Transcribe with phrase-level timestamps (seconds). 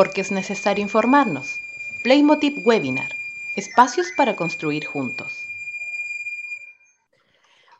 [0.00, 1.60] porque es necesario informarnos.
[2.02, 3.14] Playmotiv Webinar.
[3.54, 5.46] Espacios para construir juntos.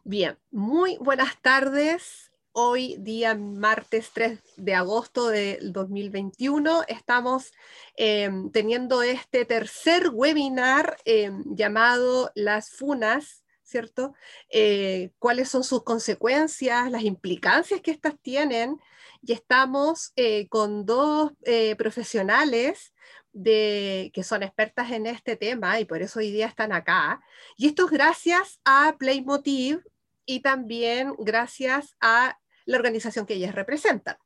[0.04, 2.30] Bien, muy buenas tardes.
[2.52, 7.54] Hoy, día martes 3 de agosto del 2021, estamos
[7.96, 14.12] em, teniendo este tercer webinar em, llamado Las FUNAS, ¿cierto?
[14.50, 18.78] Eh, ¿Cuáles son sus consecuencias, las implicancias que estas tienen?
[19.22, 22.92] Y estamos eh, con dos eh, profesionales
[23.32, 27.20] de, que son expertas en este tema y por eso hoy día están acá.
[27.56, 29.82] Y esto es gracias a Playmotiv
[30.26, 34.16] y también gracias a la organización que ellas representan.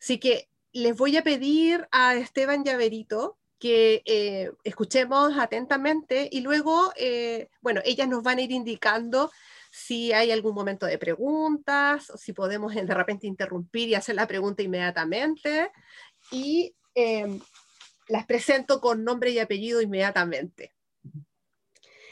[0.00, 6.92] Así que les voy a pedir a Esteban Llaverito que eh, escuchemos atentamente y luego,
[6.96, 9.30] eh, bueno, ellas nos van a ir indicando
[9.76, 14.26] si hay algún momento de preguntas, o si podemos de repente interrumpir y hacer la
[14.26, 15.70] pregunta inmediatamente.
[16.30, 17.38] Y em,
[18.08, 20.72] las presento con nombre y apellido inmediatamente.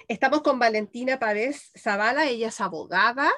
[0.08, 3.32] Estamos con Valentina Pavés Zavala, ella es abogada,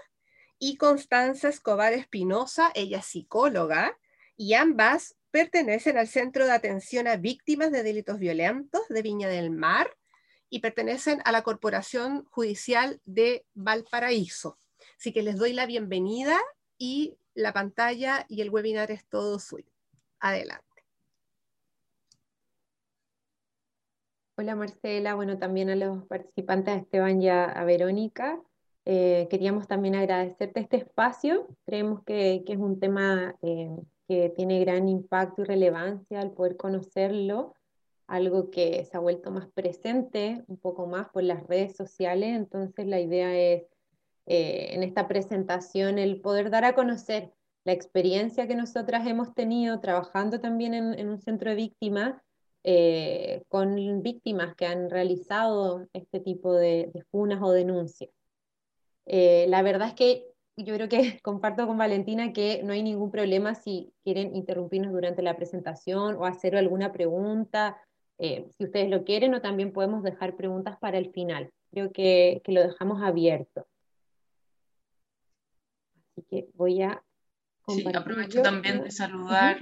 [0.59, 3.97] y Constanza Escobar Espinosa, ella es psicóloga,
[4.37, 9.53] y ambas pertenecen al Centro de Atención a Víctimas de Delitos Violentos de Viña del
[9.53, 9.89] Mar
[10.51, 14.59] y pertenecen a la Corporación Judicial de Valparaíso.
[14.99, 16.39] Así que les doy la bienvenida
[16.79, 19.71] y la pantalla y el webinar es todo suyo.
[20.21, 20.65] Adelante.
[24.39, 28.39] Hola Marcela, bueno, también a los participantes, a Esteban y a, Verónica.
[28.85, 31.49] Eh, queríamos también agradecerte este espacio.
[31.65, 33.75] Creemos que, es un tema eh,
[34.07, 37.55] que tiene gran impacto y relevancia al poder conocerlo,
[38.07, 42.37] algo que se ha vuelto más presente un poco más por las redes sociales.
[42.37, 43.65] Entonces la idea es
[44.27, 47.33] eh, en esta presentación el poder dar a conocer
[47.65, 52.15] la experiencia que nosotras hemos tenido trabajando también en un centro de víctimas
[52.69, 58.11] eh, con víctimas que han realizado este tipo de, funas o denuncias.
[59.05, 63.13] Eh, la verdad es que yo creo que comparto con Valentina que no hay ningún
[63.13, 67.81] problema si quieren interrumpirnos durante la presentación o hacer alguna pregunta,
[68.19, 71.51] eh, si ustedes lo quieren, o también podemos dejar preguntas para el final.
[71.71, 73.67] Creo que, lo dejamos abierto.
[76.11, 77.03] Así que voy a...
[77.69, 79.59] Sí, aprovecho también de saludar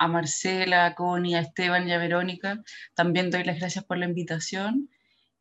[0.00, 2.62] a Marcela, a Connie, a Esteban y a Verónica.
[2.94, 4.88] También doy las gracias por la invitación.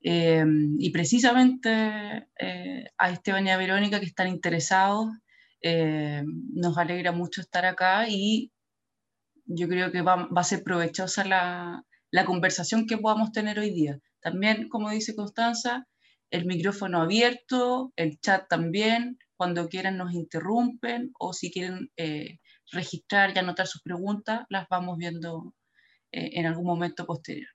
[0.01, 0.45] Eh,
[0.77, 5.09] y precisamente eh, a Esteban y a Verónica que están interesados,
[5.61, 6.23] eh,
[6.53, 8.51] nos alegra mucho estar acá y
[9.49, 13.99] yo creo que va, a ser provechosa la, la, conversación que podamos tener hoy día.
[14.21, 15.85] También, como dice Constanza,
[16.29, 21.89] el micrófono abierto, el chat también, cuando quieran nos interrumpen o si quieren
[22.71, 25.53] registrar y anotar sus preguntas, las vamos viendo
[26.11, 27.49] eh, en algún momento posterior.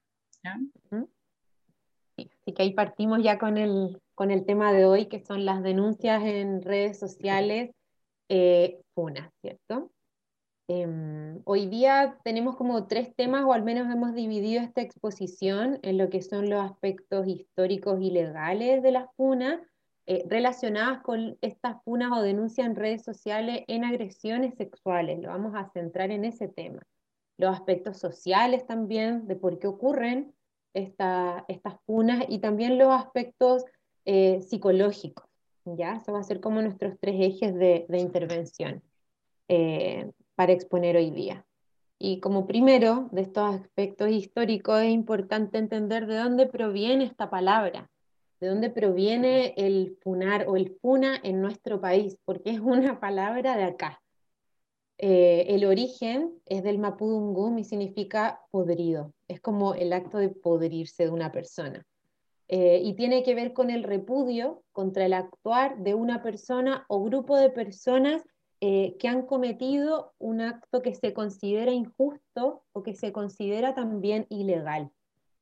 [2.17, 5.63] así que ahí partimos ya con el, con el tema de hoy, que son las
[5.63, 7.71] denuncias en redes sociales
[8.29, 8.81] eh,
[9.43, 9.91] ¿cierto?
[10.67, 15.99] Em, hoy día tenemos como tres temas, o al menos hemos dividido esta exposición en
[15.99, 19.61] lo que son los aspectos históricos y legales de la FUNA,
[20.07, 25.21] eh, relacionadas con estas funas o denuncias en redes sociales en agresiones sexuales.
[25.21, 26.83] Lo vamos a centrar en ese tema.
[27.37, 30.35] Los aspectos sociales también, de por qué ocurren
[30.73, 33.65] estas funas y también los aspectos
[34.07, 35.27] eh, psicológicos.
[35.65, 35.97] ¿ya?
[35.97, 38.83] Eso va a ser como nuestros tres ejes de, intervención
[39.49, 41.45] eh, para exponer hoy día.
[41.99, 47.91] Y como primero de estos aspectos históricos es importante entender de dónde proviene esta palabra,
[48.41, 53.57] de dónde proviene el funar o el funa en nuestro país, porque es una palabra
[53.57, 54.03] de acá.
[54.99, 61.05] Eh, el origen es del mapudungún y significa podrido, es como el acto de podrirse
[61.05, 61.85] de una persona.
[62.49, 67.03] Eh, y tiene que ver con el repudio contra el actuar de una persona o
[67.03, 68.23] grupo de personas
[68.67, 74.27] eh, que han cometido un acto que se considera injusto o que se considera también
[74.31, 74.91] ilegal.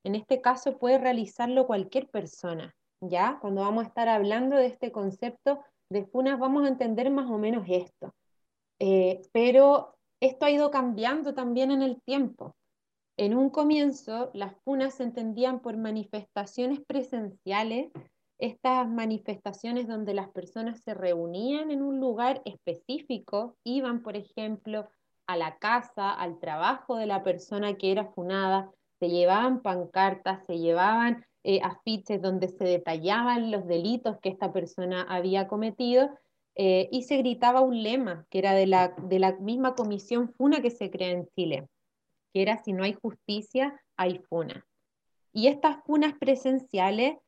[0.03, 3.39] En este caso puede realizarlo cualquier persona, ¿ya?
[3.41, 7.39] Cuando vamos a estar hablando de este concepto de funas, vamos a entender más o
[7.39, 8.13] menos esto.
[8.81, 12.57] Eh, pero esto ha ido cambiando también en el tiempo.
[13.17, 17.93] En un comienzo, las funas se entendían por manifestaciones presenciales,
[18.43, 24.89] estas manifestaciones donde las personas se reunían en un lugar específico, iban, por ejemplo,
[25.29, 28.69] a la casa, al trabajo de la persona que era funada,
[28.99, 35.03] se llevaban pancartas, se llevaban eh, afiches donde se detallaban los delitos que esta persona
[35.03, 36.11] había cometido
[36.57, 40.63] eh, y se gritaba un lema que era de la, de la misma comisión FUNA
[40.63, 41.69] que se crea en Chile.
[42.33, 44.67] que era si no hay justicia, hay funa.
[45.33, 47.19] Y estas funas presenciales,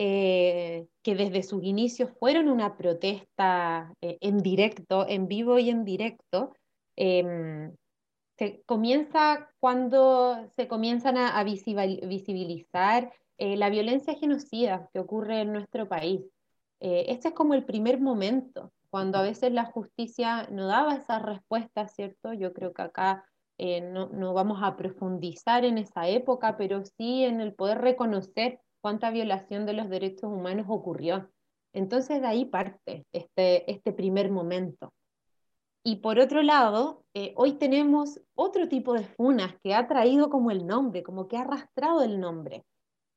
[0.00, 5.84] eh, que desde sus inicios fueron una protesta eh, en directo, en vivo y en
[5.84, 6.52] directo,
[6.94, 7.74] em,
[8.38, 15.88] se comienza cuando se comienzan a, visibilizar eh, la violencia genocida que ocurre en nuestro
[15.88, 16.20] país.
[16.78, 21.88] este es como el primer momento, cuando a veces la justicia no daba esa respuesta,
[21.88, 22.32] ¿cierto?
[22.32, 23.24] Yo creo que acá
[23.58, 29.10] no, no, vamos a profundizar en esa época, pero sí en el poder reconocer cuánta
[29.10, 31.30] violación de los derechos humanos ocurrió.
[31.72, 34.92] Entonces de ahí parte este, este primer momento.
[35.84, 40.50] Y por otro lado, eh, hoy tenemos otro tipo de funas que ha traído como
[40.50, 42.64] el nombre, como que ha arrastrado el nombre.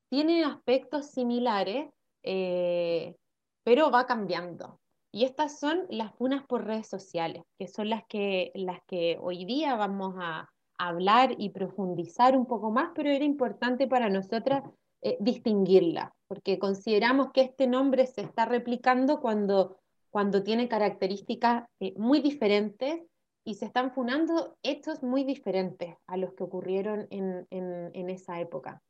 [0.09, 1.89] Tiene aspectos similares,
[2.23, 3.15] eh,
[3.63, 4.79] pero va cambiando.
[5.11, 9.43] Y estas son las funas por redes sociales, que son las que, las que hoy
[9.45, 10.47] día vamos a
[10.77, 14.63] hablar y profundizar un poco más, pero era importante para nosotras
[15.03, 19.79] eh, distinguirla, porque consideramos que este nombre se está replicando cuando,
[20.11, 23.01] cuando tiene características eh, muy diferentes
[23.43, 28.83] y se están funando hechos muy diferentes a los que ocurrieron en, en, esa época.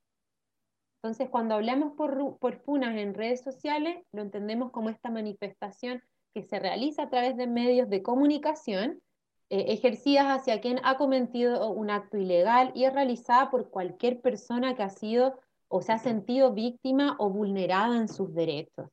[1.01, 6.03] Entonces, cuando hablamos por, por, funas en redes sociales, lo entendemos como esta manifestación
[6.33, 9.01] que se realiza a través de medios de comunicación
[9.49, 14.75] eh, ejercidas hacia quien ha cometido un acto ilegal y es realizada por cualquier persona
[14.75, 15.39] que ha sido
[15.71, 18.89] o se ha sentido víctima o vulnerada en sus derechos.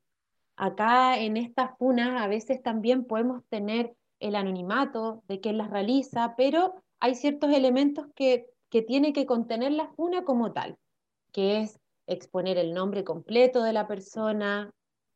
[0.56, 6.34] Acá en estas funas a veces también podemos tener el anonimato de quien las realiza,
[6.36, 10.76] pero hay ciertos elementos que, que tiene que contener la funa como tal,
[11.32, 14.72] que es exponer el nombre completo de la persona,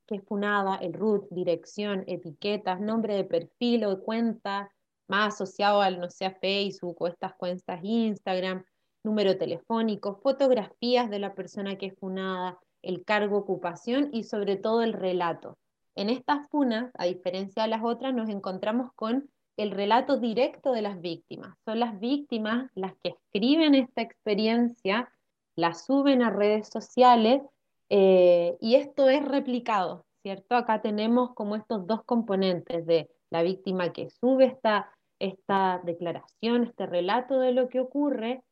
[0.06, 4.70] que es funada, el root, dirección, etiquetas, nombre de perfil o de cuenta,
[5.08, 8.64] más asociado al, no sé, Facebook o estas cuentas Instagram,
[9.04, 14.82] número telefónico, fotografías de la persona que es funada, el cargo, ocupación y sobre todo
[14.82, 15.58] el relato.
[15.94, 20.82] En estas funas, a diferencia de las otras, nos encontramos con el relato directo de
[20.82, 21.56] las víctimas.
[21.64, 25.12] Son las víctimas las que escriben esta experiencia,
[25.54, 27.42] la suben a redes sociales
[27.90, 30.56] eh, y esto es replicado, ¿cierto?
[30.56, 36.86] Acá tenemos como estos dos componentes de la víctima que sube esta, esta declaración, este
[36.86, 38.42] relato de lo que ocurre,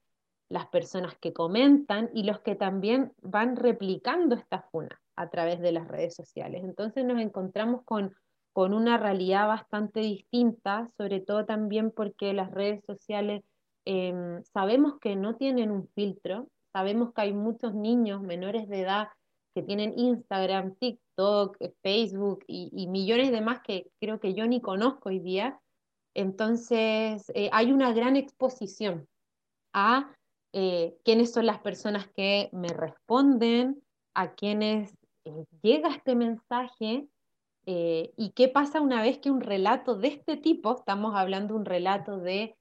[0.50, 5.73] las personas que comentan y los que también van replicando esta funa a través de
[5.73, 6.64] las redes sociales.
[6.64, 8.14] Entonces nos encontramos con,
[8.52, 13.44] con una realidad bastante distinta, sobre todo también porque las redes sociales
[13.85, 19.08] em, sabemos que no tienen un filtro, sabemos que hay muchos niños menores de edad
[19.55, 25.11] que tienen Instagram, TikTok, Facebook y, millones de más que creo que yo ni conozco
[25.11, 25.61] hoy día.
[26.14, 29.06] Entonces, eh, hay una gran exposición
[29.73, 30.12] a
[30.52, 33.82] eh, quiénes son las personas que me responden,
[34.14, 37.06] a quiénes eh, llega este mensaje
[37.67, 41.67] y qué pasa una vez que un relato de este tipo, estamos hablando de un
[41.67, 42.56] relato de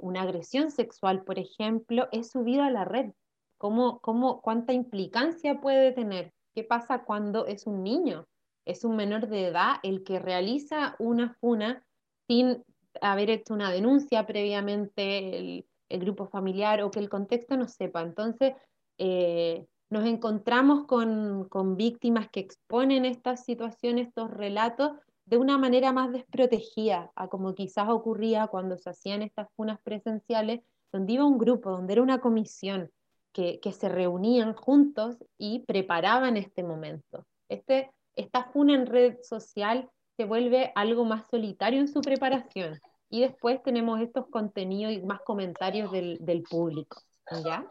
[0.00, 3.12] una agresión sexual, por ejemplo, es subido a la red.
[3.58, 6.32] ¿Cómo, cómo, ¿Cuánta implicancia puede tener?
[6.54, 8.26] ¿Qué pasa cuando es un niño?
[8.64, 11.84] Es un menor de edad el que realiza una funa
[12.26, 12.64] sin
[13.00, 18.02] haber hecho una denuncia previamente grupo familiar o que el contexto no sepa.
[18.02, 18.54] Entonces,
[18.98, 24.92] eh, nos encontramos con, con, víctimas que exponen estas situaciones, estos relatos,
[25.26, 30.60] de una manera más desprotegida a como quizás ocurría cuando se hacían estas funas presenciales,
[30.92, 32.90] donde iba un grupo, donde era una comisión,
[33.32, 37.26] que, se reunían juntos y preparaban este momento.
[37.50, 42.80] Este, esta funa en red social se vuelve algo más solitario en su preparación.
[43.08, 47.02] Y después tenemos estos contenidos y más comentarios del, del público.
[47.44, 47.64] ¿Ya?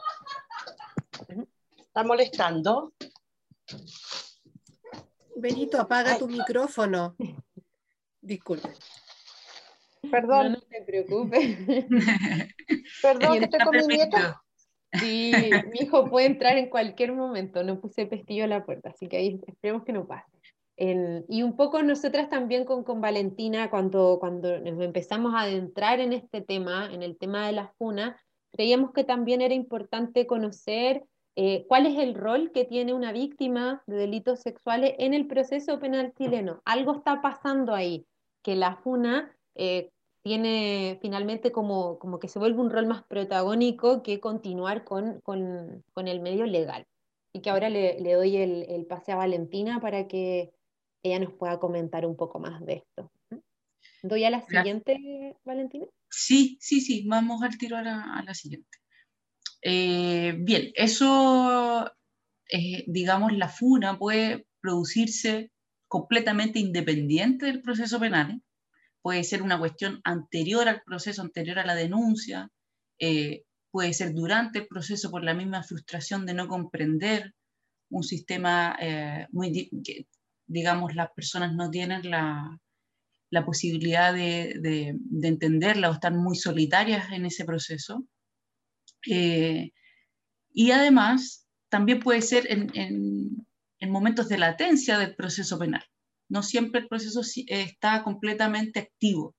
[1.78, 2.94] ¿Está molestando?
[5.36, 7.16] Benito, apaga tu micrófono.
[8.22, 8.70] Disculpe.
[10.10, 10.54] Perdón.
[10.54, 11.58] No, te preocupes.
[13.02, 14.42] Perdón, que estoy con mi nieta.
[14.94, 15.32] Sí,
[15.72, 19.18] mi hijo puede entrar en cualquier momento, no puse pestillo a la puerta, así que
[19.18, 20.35] ahí esperemos que no pase.
[20.78, 26.12] Y un poco nosotras también con, con Valentina, cuando, cuando nos empezamos a adentrar en
[26.12, 28.20] este tema, en el tema de la FUNA,
[28.52, 31.06] creíamos que también era importante conocer
[31.38, 35.80] eh, cuál es el rol que tiene una víctima de delitos sexuales en el proceso
[35.80, 36.62] penal chileno.
[36.64, 38.06] Algo está pasando ahí,
[38.42, 39.92] que la FUNA eh,
[40.24, 45.84] tiene finalmente como, como que se vuelve un rol más protagónico que continuar con, con,
[45.94, 46.88] con el medio legal.
[47.34, 50.54] Y que ahora le, le doy el, el, pase a Valentina para que
[51.06, 53.12] ella nos pueda comentar un poco más de esto.
[54.02, 55.86] ¿Doy a la siguiente, Valentina?
[56.10, 58.78] Sí, sí, sí, vamos al tiro a la, a la siguiente.
[59.62, 61.92] Eh, bien, eso,
[62.88, 65.52] digamos, la FUNA puede producirse
[65.88, 68.42] completamente independiente del proceso penal.
[69.02, 72.50] Puede ser una cuestión anterior al proceso, anterior a la denuncia,
[73.00, 77.34] eh, puede ser durante el proceso por la misma frustración de no comprender
[77.90, 80.08] un sistema eh, muy, que,
[80.48, 82.60] digamos, las personas no tienen la,
[83.30, 88.06] la posibilidad de, de, entenderla o están muy solitarias en ese proceso.
[89.10, 89.72] Eh,
[90.54, 93.48] y además, también puede ser en, en,
[93.80, 95.84] en, momentos de latencia del proceso penal.
[96.30, 99.36] No siempre el proceso está completamente activo.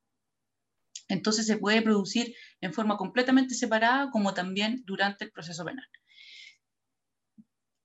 [1.08, 5.86] Entonces se puede producir en forma completamente separada como también durante el proceso penal.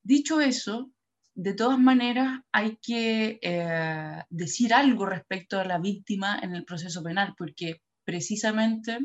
[0.03, 0.91] Dicho eso,
[1.35, 7.03] de todas maneras hay que eh, decir algo respecto a la víctima en el proceso
[7.03, 8.99] penal, porque precisamente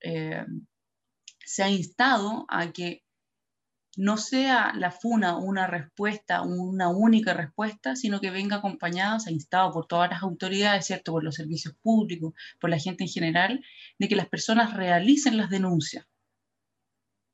[0.00, 0.44] eh,
[1.44, 3.02] se ha instado a que
[3.96, 9.32] no sea la FUNA una respuesta, una única respuesta, sino que venga acompañada, se ha
[9.32, 11.12] instado por todas las autoridades, ¿cierto?
[11.12, 13.64] por los servicios públicos, por la gente en general,
[13.98, 16.06] de que las personas realicen las denuncias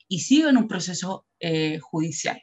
[0.08, 2.42] y sigan un proceso eh, judicial.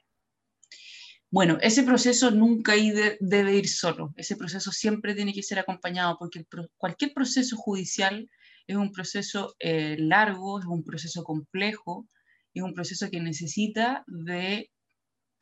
[1.31, 2.74] Bueno, ese proceso nunca
[3.19, 6.43] debe ir solo, ese proceso siempre tiene que ser acompañado, porque
[6.77, 8.27] cualquier proceso judicial
[8.65, 12.07] es un proceso eh, largo, es un proceso complejo,
[12.53, 14.71] es un proceso que necesita de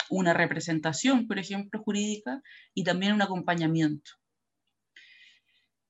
[0.09, 2.41] una representación, por ejemplo, jurídica
[2.73, 4.11] y también un acompañamiento.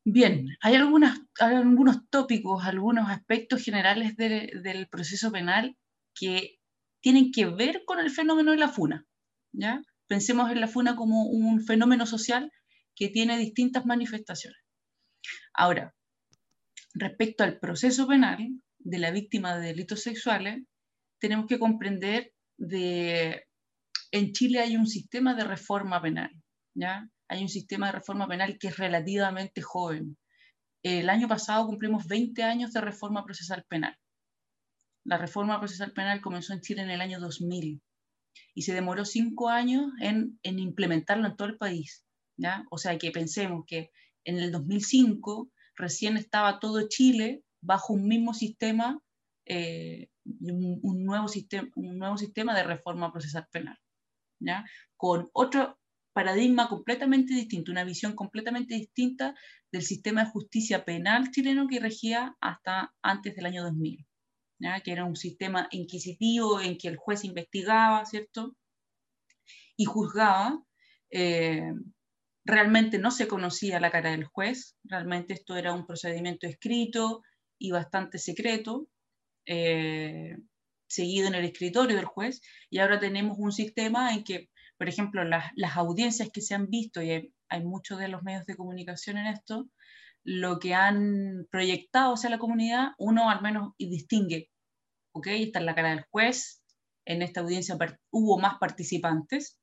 [0.04, 5.76] Bien, hay, algunas, algunos tópicos, algunos aspectos generales del proceso penal
[6.14, 6.60] que
[7.02, 9.06] tienen que ver con el fenómeno de la funa.
[10.08, 12.52] Pensemos en la funa como un fenómeno social
[12.96, 14.60] que tiene distintas manifestaciones.
[15.54, 15.94] Ahora,
[16.94, 18.48] respecto al proceso penal
[18.80, 20.64] de la víctima de delitos sexuales,
[21.20, 23.44] tenemos que comprender de,
[24.12, 26.32] en Chile hay un sistema de reforma penal.
[27.28, 30.18] Hay un sistema de reforma penal que es relativamente joven.
[30.84, 33.98] El año pasado cumplimos 20 años de reforma procesal penal.
[35.04, 37.82] La reforma procesal penal comenzó en Chile en el año 2000
[38.54, 42.04] y se demoró cinco años en, en implementarlo en todo el país.
[42.38, 42.66] ¿ya?
[42.72, 43.92] O sea que pensemos que
[44.24, 49.02] en el 2005 recién estaba todo Chile bajo un mismo sistema
[49.50, 50.10] eh,
[50.42, 53.78] un, nuevo sistema, un nuevo sistema de reforma procesal penal,
[54.98, 55.80] con otro
[56.14, 59.36] paradigma completamente distinto, una visión completamente distinta
[59.72, 64.06] del sistema de justicia penal chileno que regía hasta antes del año 2000,
[64.60, 64.82] ¿ya?
[64.82, 68.56] que era un sistema inquisitivo en que el juez investigaba, ¿cierto?
[69.76, 70.64] Y juzgaba.
[71.12, 71.72] Eh,
[72.48, 77.22] realmente no se conocía la cara del juez, realmente esto era un procedimiento escrito
[77.60, 78.88] y bastante secreto,
[79.46, 80.38] eh,
[80.88, 85.26] seguido en el escritorio del juez, y ahora tenemos un sistema en que, por ejemplo,
[85.26, 89.28] las, audiencias que se han visto, y hay, muchos de los medios de comunicación en
[89.28, 89.70] esto,
[90.30, 94.52] lo que han proyectado hacia la comunidad, uno al menos distingue,
[95.14, 95.28] ¿ok?
[95.28, 96.62] Está en la cara del juez,
[97.06, 97.78] en esta audiencia
[98.12, 99.58] hubo más participantes,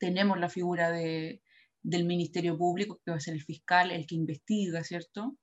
[0.00, 1.42] tenemos la figura de,
[1.80, 5.36] del Ministerio Público, que va a ser el fiscal, el que investiga, ¿cierto?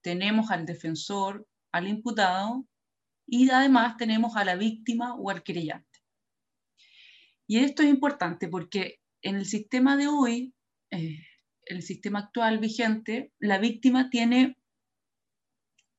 [0.00, 2.66] Tenemos al defensor, al imputado
[3.26, 6.00] y además tenemos a la víctima o al querellante.
[7.46, 10.54] Y esto es importante porque en el sistema de hoy,
[10.90, 11.18] eh,
[11.66, 14.56] el sistema actual vigente, la víctima tiene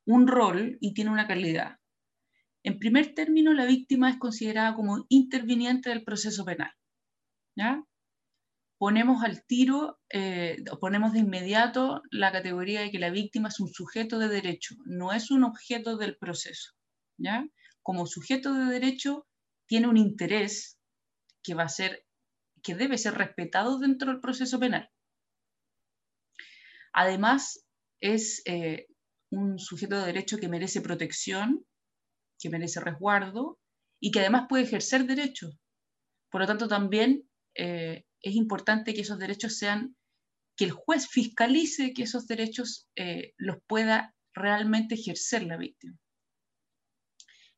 [0.06, 1.78] un rol y tiene una calidad.
[2.64, 6.72] En primer término, la víctima es considerada como interviniente del proceso penal.
[7.56, 7.84] ¿ya?
[8.78, 13.70] ponemos al tiro, eh, ponemos de inmediato la categoría de que la víctima es un
[13.70, 16.74] sujeto de derecho, no es un objeto del proceso.
[17.18, 17.46] ¿ya?
[17.82, 19.28] Como sujeto de derecho
[19.66, 20.78] tiene un interés
[21.44, 22.06] que va a ser,
[22.62, 24.90] que debe ser respetado dentro del proceso penal.
[27.00, 27.64] Además,
[28.02, 28.88] es eh,
[29.30, 31.64] un sujeto de derecho que merece protección,
[32.40, 33.60] que merece resguardo
[34.02, 35.56] y que además puede ejercer derechos.
[36.32, 39.96] Por lo tanto, también eh, es importante que esos derechos sean,
[40.56, 46.00] que el juez fiscalice que esos derechos eh, los pueda realmente ejercer la víctima.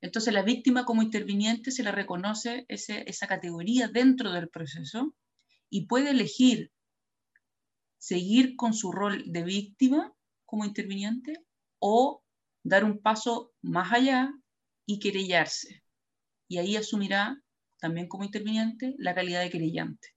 [0.01, 5.15] Entonces la víctima como interviniente se le reconoce esa categoría dentro del proceso
[5.69, 6.74] y puede elegir
[8.00, 10.12] seguir con su rol de víctima
[10.46, 11.34] como interviniente
[11.79, 12.24] o
[12.63, 14.34] dar un paso más allá
[14.88, 15.84] y querellarse.
[16.48, 17.39] Y ahí asumirá
[17.79, 20.10] también como interviniente la calidad de querellante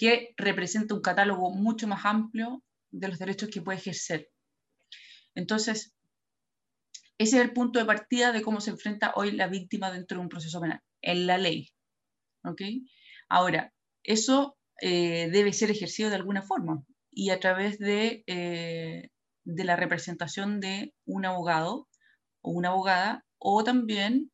[0.00, 4.30] que representa un catálogo mucho más amplio de los derechos que puede ejercer.
[5.34, 5.92] Entonces,
[7.18, 10.22] Ese es el punto de partida de cómo se enfrenta hoy la víctima dentro de
[10.22, 11.68] un proceso penal, en la ley.
[12.44, 12.62] ¿ok?
[13.28, 19.10] Ahora, eso eh, debe ser ejercido de alguna forma y a través de, eh,
[19.44, 21.88] de la representación de un abogado
[22.42, 24.30] o una abogada o también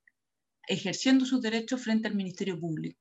[0.69, 3.01] ejerciendo sus derechos frente al Ministerio Público.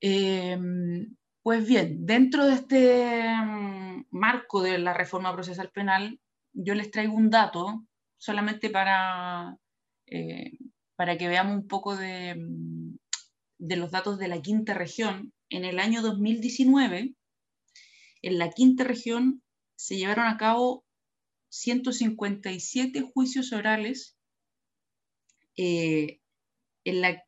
[0.00, 6.20] Em, pues bien, dentro de este mm, marco de la reforma procesal penal,
[6.52, 7.84] yo les traigo un dato
[8.18, 9.56] solamente para,
[10.06, 10.52] eh,
[10.96, 12.96] para que veamos un poco de, mm,
[13.62, 15.32] de los datos de la quinta región.
[15.48, 17.14] En el año 2019,
[18.22, 19.40] en la quinta región
[19.76, 20.84] se llevaron a cabo
[21.50, 24.16] 157 juicios orales
[25.56, 26.18] eh,
[26.84, 27.22] en la,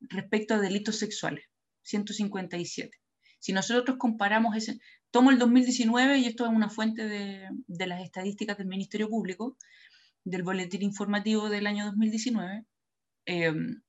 [0.00, 1.46] respecto a delitos sexuales.
[1.84, 2.90] 157.
[3.38, 4.78] Si nosotros comparamos ese,
[5.10, 9.56] tomo el 2019 y esto es una fuente de, las estadísticas del Ministerio Público,
[10.22, 12.66] del boletín informativo del año 2019,
[13.24, 13.80] em,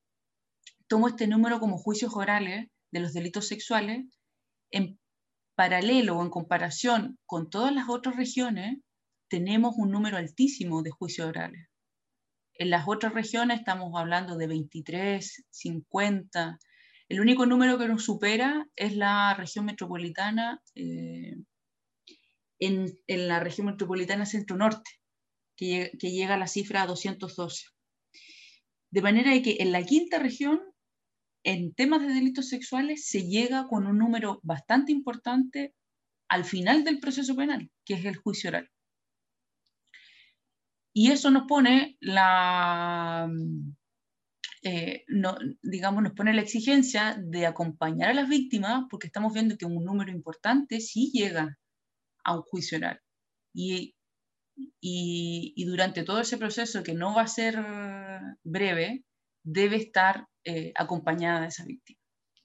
[0.88, 4.06] tomo este número como juicios orales de los delitos sexuales
[4.70, 4.98] en
[5.54, 8.78] paralelo o en comparación con todas las otras regiones,
[9.28, 11.68] tenemos un número altísimo de juicios orales.
[12.54, 16.58] En las otras regiones estamos hablando de 23, 50.
[17.08, 21.36] El único número que nos supera es la región metropolitana eh,
[22.58, 24.90] en, la región metropolitana centro-norte,
[25.56, 27.66] que, llega a la cifra 212.
[28.90, 30.60] De manera que en la quinta región,
[31.44, 35.74] en temas de delitos sexuales, se llega con un número bastante importante
[36.28, 38.70] al final del proceso penal, que es el juicio oral.
[40.92, 43.30] Y eso nos pone la,
[44.62, 45.04] eh,
[45.62, 49.84] digamos, nos pone la exigencia de acompañar a las víctimas, porque estamos viendo que un
[49.84, 51.56] número importante sí llega
[52.24, 53.00] a un juicio oral.
[53.54, 53.94] Y,
[54.80, 57.56] y, durante todo ese proceso, que no va a ser
[58.42, 59.04] breve,
[59.44, 62.00] debe estar eh, acompañada de esa víctima,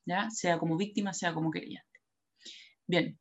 [0.05, 0.29] ¿ya?
[0.29, 2.01] sea como víctima, sea como querellante.
[2.85, 3.17] Bien.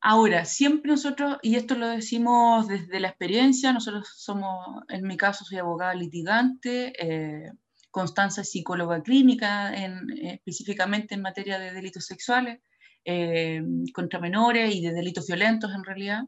[0.00, 5.44] Ahora, siempre nosotros, y esto lo decimos desde la experiencia, nosotros somos, en mi caso
[5.44, 7.50] soy abogada litigante, eh,
[7.90, 12.60] Constanza es psicóloga clínica, en, específicamente en materia de delitos sexuales,
[13.04, 16.22] eh, contra menores y de delitos violentos en realidad.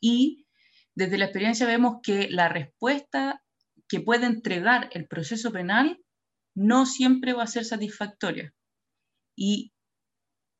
[0.00, 0.48] Y
[0.96, 3.41] desde la experiencia vemos que la respuesta
[3.92, 6.00] que puede entregar el proceso penal
[6.56, 8.54] no siempre va a ser satisfactoria.
[9.36, 9.74] Y,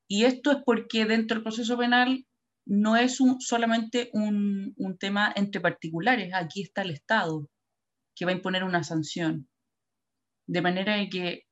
[0.07, 2.27] y esto es porque dentro del proceso penal
[2.67, 7.49] no es solamente un, un, tema entre particulares, aquí está el Estado
[8.15, 9.49] que va a imponer una sanción.
[10.47, 11.45] De manera que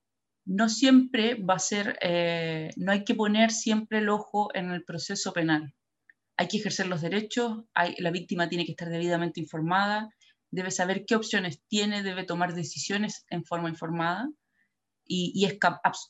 [0.45, 4.85] no siempre va a ser, eh, no hay que poner siempre el ojo en el
[4.85, 5.75] proceso penal
[6.41, 7.65] hay que ejercer los derechos,
[7.99, 10.09] la víctima tiene que estar debidamente informada,
[10.51, 14.29] debe saber qué opciones tiene, debe tomar decisiones en forma informada
[15.13, 15.49] y,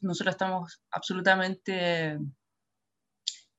[0.02, 2.18] nosotros estamos absolutamente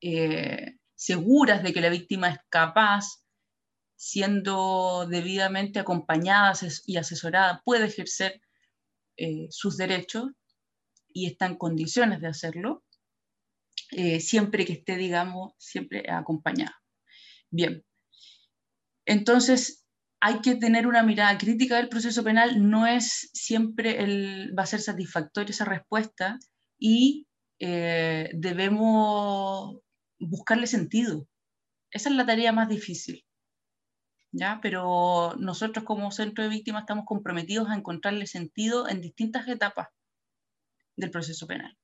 [0.00, 3.24] eh, seguras de que la víctima es capaz,
[3.96, 6.52] siendo debidamente acompañada
[6.86, 8.40] y asesorada, puede ejercer
[9.16, 10.30] eh, sus derechos
[11.08, 12.84] y está en condiciones de hacerlo.
[13.90, 16.80] Eh, siempre que esté, digamos, siempre acompañada.
[17.50, 17.84] Bien,
[19.04, 19.81] entonces
[20.24, 24.66] hay que tener una mirada crítica del proceso penal, no es siempre el, va a
[24.66, 26.38] ser satisfactoria esa respuesta
[26.78, 27.26] y
[27.58, 29.80] eh, debemos
[30.20, 31.26] buscarle sentido.
[31.90, 33.26] Esa es la tarea más difícil.
[34.30, 34.60] ¿Ya?
[34.62, 39.88] Pero nosotros como centro de víctimas estamos comprometidos a encontrarle sentido en distintas etapas
[40.94, 41.76] del proceso penal.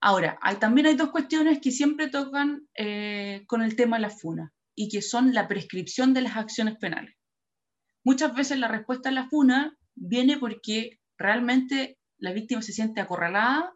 [0.00, 4.10] Ahora, hay, también hay dos cuestiones que siempre tocan eh, con el tema de la
[4.10, 7.16] FUNA y que son la prescripción de las acciones penales.
[8.04, 13.72] Muchas veces la respuesta a la FUNA viene porque realmente la víctima se siente acorralada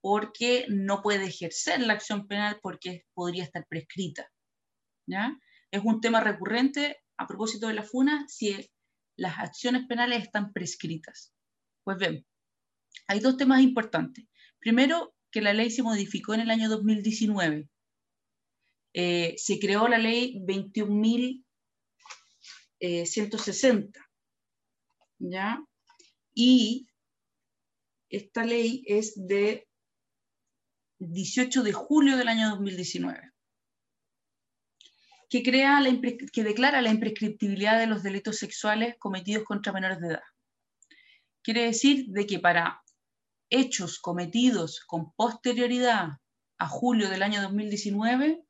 [0.00, 4.28] porque no puede ejercer la acción penal porque podría estar prescrita.
[5.06, 5.36] ¿ya?
[5.70, 8.70] Es un tema recurrente a propósito de la FUNA si
[9.16, 11.32] las acciones penales están prescritas.
[11.84, 12.26] Pues bien,
[13.08, 14.26] hay dos temas importantes.
[14.58, 17.68] Primero, que la ley se modificó en el año 2019.
[18.94, 21.42] Eh, se creó la ley 21.160,
[22.80, 24.02] eh,
[25.18, 25.64] ¿ya?
[26.34, 26.86] Y
[28.10, 29.66] esta ley es de
[30.98, 33.32] 18 de julio del año 2019,
[35.30, 35.80] que, crea
[36.32, 40.22] que declara la imprescriptibilidad de los delitos sexuales cometidos contra menores de edad.
[41.42, 42.82] Quiere decir de que para
[43.48, 46.08] hechos cometidos con posterioridad
[46.58, 48.44] a julio del año 2019,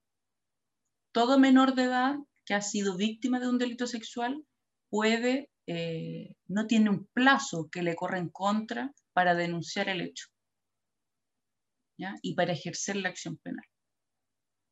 [1.13, 4.45] todo menor de edad que ha sido víctima de un delito sexual
[4.91, 10.27] puede, eh, no tiene un plazo que le corra en contra para denunciar el hecho
[12.23, 13.65] y para ejercer la acción penal.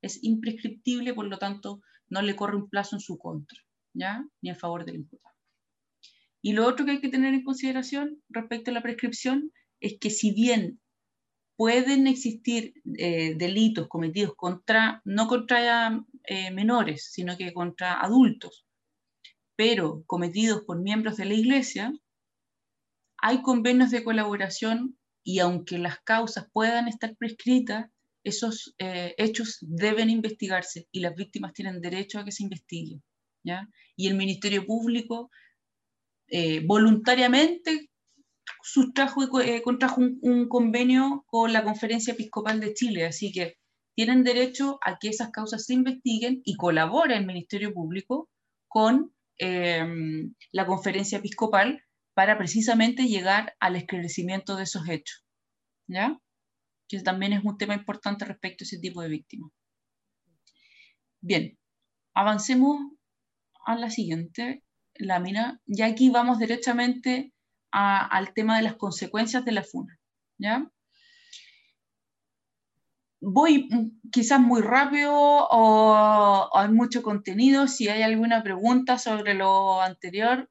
[0.03, 3.59] Es imprescriptible, por lo tanto, no le corre un plazo en su contra,
[3.95, 4.25] ¿ya?
[4.43, 5.35] ni a favor del imputado.
[6.43, 10.11] Y lo otro que hay que tener en consideración respecto a la prescripción es que
[10.11, 10.81] si bien
[11.57, 18.67] pueden existir eh, delitos cometidos contra, no contra eh, menores, sino que contra adultos,
[19.57, 21.93] pero cometidos por miembros de la Iglesia,
[23.19, 27.91] hay convenios de colaboración y aunque las causas puedan estar prescritas,
[28.25, 33.03] esos eh, hechos deben investigarse y las víctimas tienen derecho a que se investiguen.
[33.43, 33.69] ¿ya?
[33.97, 35.31] Y el Ministerio Público
[36.65, 37.91] voluntariamente
[39.45, 43.57] eh, contrajo un, convenio con la Conferencia Episcopal de Chile, así que
[43.95, 48.29] tienen derecho a que esas causas se investiguen y colabora el Ministerio Público
[48.69, 51.83] con em, la Conferencia Episcopal
[52.15, 55.25] para precisamente llegar al esclarecimiento de esos hechos.
[55.87, 56.19] ¿Ya?
[56.89, 59.51] Que también es un tema importante respecto a ese tipo de víctimas.
[61.21, 61.59] Bien,
[62.15, 62.81] avancemos
[63.67, 64.63] a la siguiente
[64.95, 65.61] lámina.
[65.67, 67.33] Ya aquí vamos directamente
[67.73, 70.01] al tema de las consecuencias de la funa.
[70.39, 70.71] ¿ya?
[73.21, 73.69] Voy
[74.11, 77.69] quizás muy rápido o, hay mucho contenido.
[77.69, 80.49] Si hay alguna pregunta sobre lo anterior,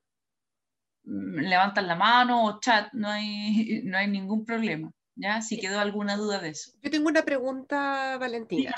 [1.03, 4.91] mm, levantan la mano o chat, no hay, no hay ningún problema.
[5.15, 5.41] ¿Ya?
[5.41, 6.71] Si quedó alguna duda de eso.
[6.82, 8.73] Yo tengo una pregunta, Valentina.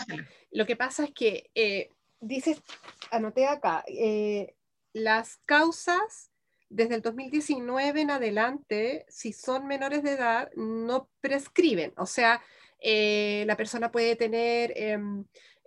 [0.50, 2.64] Lo que pasa es que eh, dices,
[3.12, 4.56] anoté acá, eh,
[4.94, 6.32] las causas
[6.72, 11.94] desde el 2019 en adelante, si son menores de edad, no prescriben.
[11.98, 12.42] O sea,
[12.82, 14.74] eh, la persona puede tener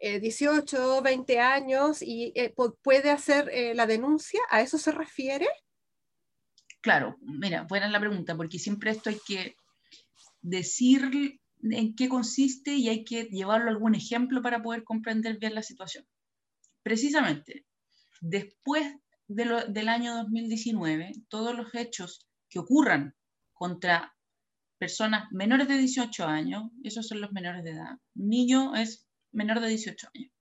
[0.00, 4.40] 18, em, 20 eh, años y eh, puede hacer la denuncia.
[4.50, 5.46] ¿A eso se refiere?
[6.80, 9.56] Claro, mira, buena la pregunta, porque siempre esto hay que
[10.42, 15.54] decir en qué consiste y hay que llevarlo a algún ejemplo para poder comprender bien
[15.54, 16.04] la situación.
[16.82, 17.64] Precisamente,
[18.20, 18.94] después
[19.28, 23.14] del año 2019, todos los hechos que ocurran
[23.54, 24.14] contra
[24.78, 29.68] personas menores de 18 años, esos son los menores de edad, niño es menor de
[29.68, 30.32] 18 años.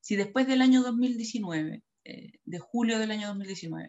[0.00, 3.88] Si después del año 2019, eh, de julio del año 2019,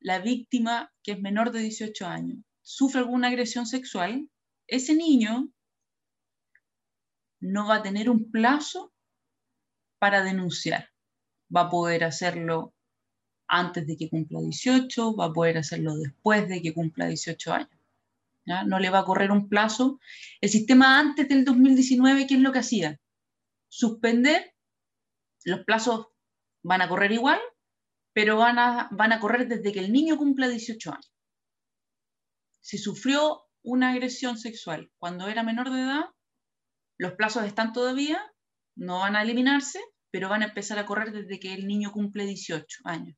[0.00, 4.28] la víctima que es menor de 18 años sufre alguna agresión sexual,
[4.66, 5.48] ese niño
[7.40, 8.92] no va a tener un plazo
[9.98, 10.90] para denunciar.
[11.54, 12.74] Va a poder hacerlo
[13.46, 17.75] antes de que cumpla 18, va a poder hacerlo después de que cumpla 18 años.
[18.46, 19.98] No le va a correr un plazo.
[20.40, 22.98] El sistema antes del 2019, ¿qué es lo que hacía?
[23.68, 24.54] Suspender,
[25.44, 26.08] los plazos
[26.62, 27.40] van a correr igual,
[28.12, 31.12] pero van a, van a correr desde que el niño cumpla 18 años.
[32.60, 36.04] Si sufrió una agresión sexual cuando era menor de edad,
[36.98, 38.32] los plazos están todavía,
[38.76, 39.80] no van a eliminarse,
[40.10, 43.16] pero van a empezar a correr desde que el niño cumple 18 años.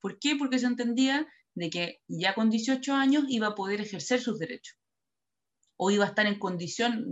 [0.00, 0.36] ¿Por qué?
[0.36, 4.76] Porque se entendía de que ya con 18 años iba a poder ejercer sus derechos
[5.76, 7.06] o iba a estar en condición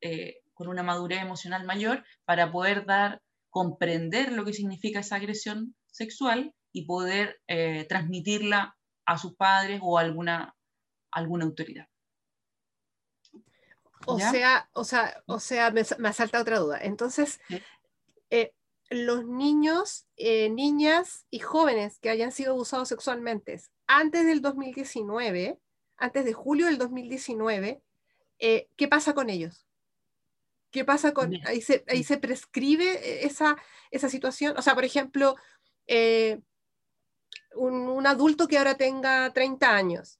[0.00, 5.74] eh, con una madurez emocional mayor para poder dar, comprender lo que significa esa agresión
[5.86, 10.54] sexual y poder eh, transmitirla a sus padres o a alguna,
[11.10, 11.86] alguna autoridad.
[14.06, 16.78] O sea, o sea, o sea, me, me salta otra duda.
[16.80, 17.40] Entonces,
[18.30, 18.52] eh,
[18.90, 25.58] los niños, eh, niñas y jóvenes que hayan sido abusados sexualmente antes del 2019,
[25.96, 27.80] antes de julio del 2019,
[28.38, 29.66] eh, ¿qué pasa con ellos?
[30.70, 31.34] ¿Qué pasa con...
[31.46, 33.56] Ahí se, ahí se prescribe esa,
[33.90, 34.56] esa situación?
[34.58, 35.36] O sea, por ejemplo,
[35.86, 36.40] eh,
[37.54, 40.18] un, adulto que ahora tenga 30 años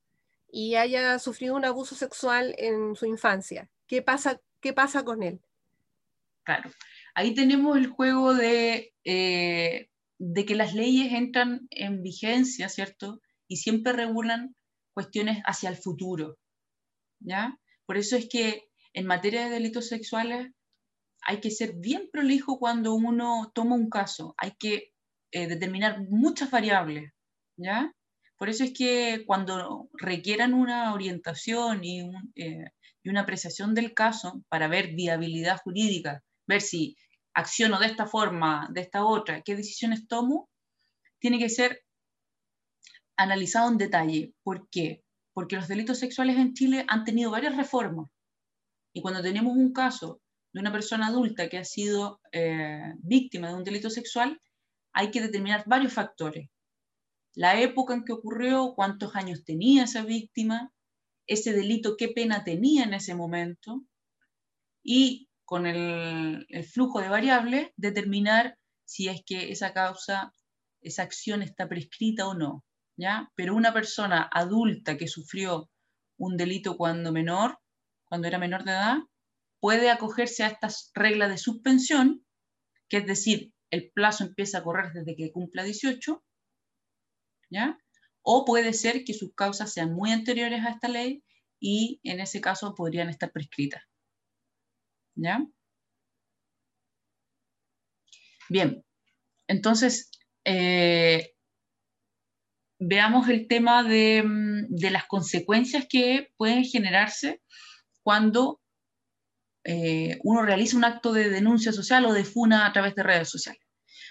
[0.50, 5.40] y haya sufrido un abuso sexual en su infancia, ¿qué pasa, qué pasa con él?
[6.44, 6.70] Claro.
[7.16, 13.22] Ahí tenemos el juego de, eh, de que las leyes entran en vigencia, ¿cierto?
[13.48, 14.54] Y siempre regulan
[14.92, 16.36] cuestiones hacia el futuro,
[17.20, 17.58] ¿ya?
[17.86, 20.52] Por eso es que en materia de delitos sexuales
[21.22, 24.92] hay que ser bien prolijo cuando uno toma un caso, hay que
[25.32, 27.12] eh, determinar muchas variables,
[27.56, 27.94] ¿ya?
[28.36, 32.66] Por eso es que cuando requieran una orientación y, eh,
[33.02, 36.94] y, una apreciación del caso para ver viabilidad jurídica, ver si
[37.36, 40.48] acciono de esta forma, de esta otra, qué decisiones tomo,
[41.18, 41.84] tiene que ser
[43.14, 44.34] analizado en detalle.
[44.42, 45.04] ¿Por qué?
[45.34, 48.10] Porque los delitos sexuales en Chile han tenido varias reformas.
[48.94, 50.22] Y cuando tenemos un caso
[50.54, 54.40] de una persona adulta que ha sido eh, víctima de un delito sexual,
[54.94, 56.48] hay que determinar varios factores.
[57.34, 60.72] La época en que ocurrió, cuántos años tenía esa víctima,
[61.26, 63.82] ese delito, qué pena tenía en ese momento,
[64.82, 70.32] y con el, flujo de variables, determinar si es que esa causa,
[70.82, 72.64] esa acción está prescrita o no.
[72.96, 73.30] ¿ya?
[73.36, 75.70] Pero una persona adulta que sufrió
[76.18, 77.58] un delito cuando menor,
[78.04, 78.98] cuando era menor de edad,
[79.60, 82.26] puede acogerse a estas reglas de suspensión,
[82.88, 86.24] que es decir, el plazo empieza a correr desde que cumpla 18,
[87.50, 87.78] ¿ya?
[88.22, 91.22] O puede ser que sus causas sean muy anteriores a esta ley
[91.60, 93.82] y en ese caso podrían estar prescritas.
[95.16, 95.40] ¿Ya?
[98.48, 98.84] Bien,
[99.48, 100.10] entonces
[100.44, 101.34] eh,
[102.78, 107.42] veamos el tema de, mm, de, las consecuencias que pueden generarse
[108.02, 108.60] cuando
[109.64, 113.28] eh, uno realiza un acto de denuncia social o de funa a través de redes
[113.28, 113.62] sociales.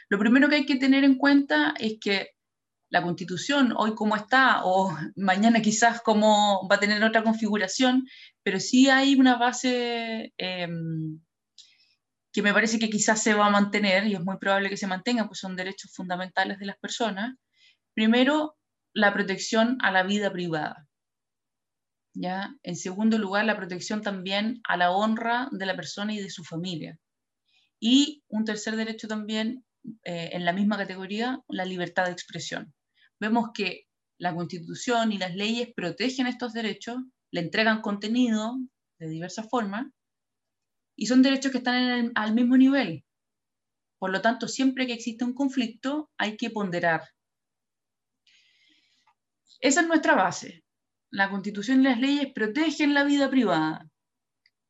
[0.09, 2.34] Lo primero que hay que tener en cuenta es que
[2.89, 8.07] la constitución hoy como está o mañana quizás como va a tener otra configuración,
[8.43, 11.19] pero sí hay una base em,
[12.31, 14.87] que me parece que quizás se va a mantener y es muy probable que se
[14.87, 17.35] mantenga, pues son derechos fundamentales de las personas.
[17.93, 18.57] Primero,
[18.93, 20.87] la protección a la vida privada.
[22.15, 22.55] ¿ya?
[22.63, 26.43] En segundo lugar, la protección también a la honra de la persona y de su
[26.43, 26.97] familia.
[27.79, 29.64] Y un tercer derecho también,
[30.03, 32.73] eh, en la misma categoría, la libertad de expresión.
[33.19, 36.97] Vemos que la Constitución y las leyes protegen estos derechos,
[37.31, 38.55] le entregan contenido
[38.99, 39.87] de diversas formas,
[40.95, 43.03] y son derechos que están al mismo nivel.
[43.99, 47.03] Por lo tanto, siempre que existe un conflicto, hay que ponderar.
[49.59, 50.65] Esa es nuestra base
[51.15, 53.89] la constitución y las leyes protegen la vida privada,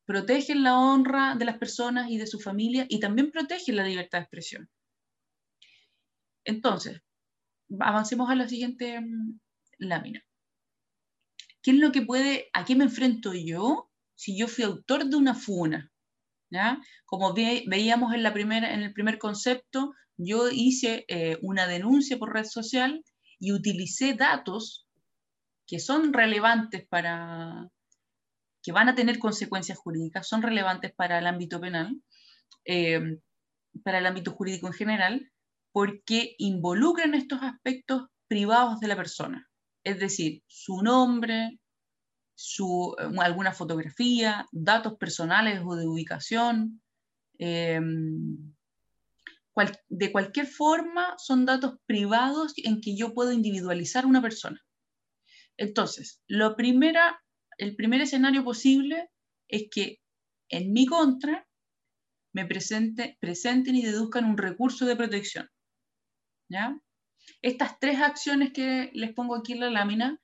[0.04, 4.18] protegen la honra de las personas y de su familia y también protegen la libertad
[4.18, 4.70] de expresión.
[6.46, 7.02] Entonces,
[7.80, 9.38] avancemos a la siguiente mm,
[9.78, 10.22] lámina.
[11.62, 15.16] ¿Qué es lo que puede, a qué me enfrento yo si yo fui autor de
[15.16, 15.92] una funa?
[17.04, 22.32] Como veíamos en, la primera, en el primer concepto, yo hice eh, una denuncia por
[22.32, 23.04] red social
[23.38, 24.86] y utilicé datos
[25.66, 27.68] que son relevantes para,
[28.62, 32.00] que van a tener consecuencias jurídicas, son relevantes para el ámbito penal,
[32.64, 33.18] eh,
[33.84, 35.32] para el ámbito jurídico en general,
[35.76, 39.46] porque involucran estos aspectos privados de la persona,
[39.84, 41.60] es decir, su nombre,
[42.98, 46.80] eh, alguna fotografía, datos personales o de ubicación.
[47.38, 47.78] Eh,
[49.90, 54.58] de cualquier forma, son datos privados en que yo puedo individualizar una persona.
[55.58, 59.10] Entonces, el primer escenario posible
[59.46, 60.00] es que
[60.48, 61.46] en mi contra
[62.32, 65.50] me presente, presenten y deduzcan un recurso de protección.
[66.48, 66.78] ¿Ya?
[67.42, 70.20] Estas tres acciones que les pongo aquí en la lámina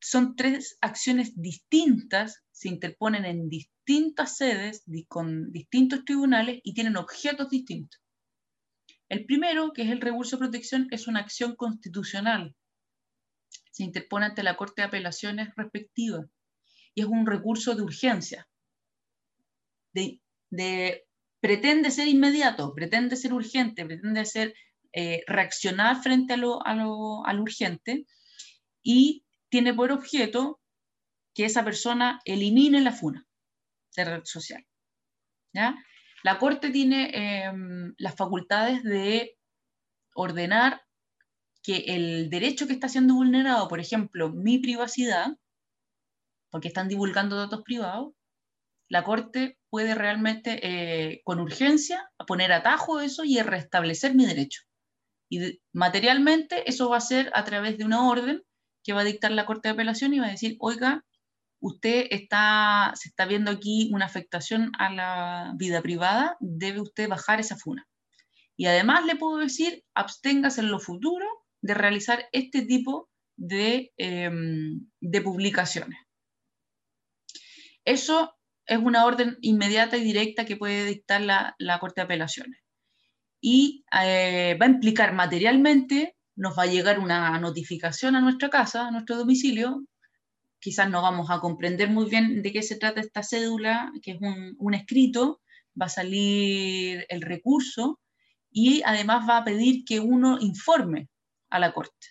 [0.00, 7.48] son tres acciones distintas, se interponen en distintas sedes, con distintos tribunales y tienen objetos
[7.50, 8.00] distintos.
[9.08, 12.54] El primero, que es el recurso de protección, es una acción constitucional
[13.72, 16.24] se interpone ante la Corte de Apelaciones respectiva
[16.94, 18.46] y es un recurso de urgencia.
[19.94, 21.06] De,
[21.40, 24.54] pretende ser inmediato, pretende ser urgente, pretende ser
[24.92, 26.58] eh, reaccionar frente a lo,
[27.40, 28.06] urgente
[28.82, 30.60] y tiene por objeto
[31.34, 33.26] que esa persona elimine la funa
[33.96, 34.66] de red social.
[36.22, 39.36] La Corte tiene em, las facultades de
[40.14, 40.82] ordenar
[41.62, 45.36] que el derecho que está siendo vulnerado, por ejemplo, mi privacidad,
[46.50, 48.12] porque están divulgando datos privados,
[48.88, 54.62] la Corte puede realmente, eh, con urgencia, poner atajo a eso y restablecer mi derecho.
[55.32, 58.42] Y materialmente eso va a ser a través de una orden
[58.84, 61.06] que va a dictar la Corte de Apelación y va a decir, oiga,
[61.58, 67.40] usted está, se está viendo aquí una afectación a la vida privada, debe usted bajar
[67.40, 67.88] esa funa.
[68.58, 71.26] Y además le puedo decir, absténgase en lo futuro
[71.62, 74.86] de realizar este tipo de, em,
[75.24, 75.98] publicaciones.
[77.86, 78.34] Eso
[78.66, 82.61] es una orden inmediata y directa que puede dictar la Corte de Apelaciones.
[83.44, 88.86] Y eh, va a implicar materialmente, nos va a llegar una notificación a nuestra casa,
[88.86, 89.84] a nuestro domicilio.
[90.60, 94.18] Quizás no vamos a comprender muy bien de qué se trata esta cédula, que es
[94.20, 95.40] un, escrito,
[95.78, 97.98] va a salir el recurso
[98.48, 101.08] y además va a pedir que uno informe
[101.50, 102.08] a la Corte.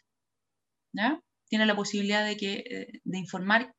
[0.91, 1.21] ¿ya?
[1.47, 3.73] Tiene la posibilidad de, que, eh, de informar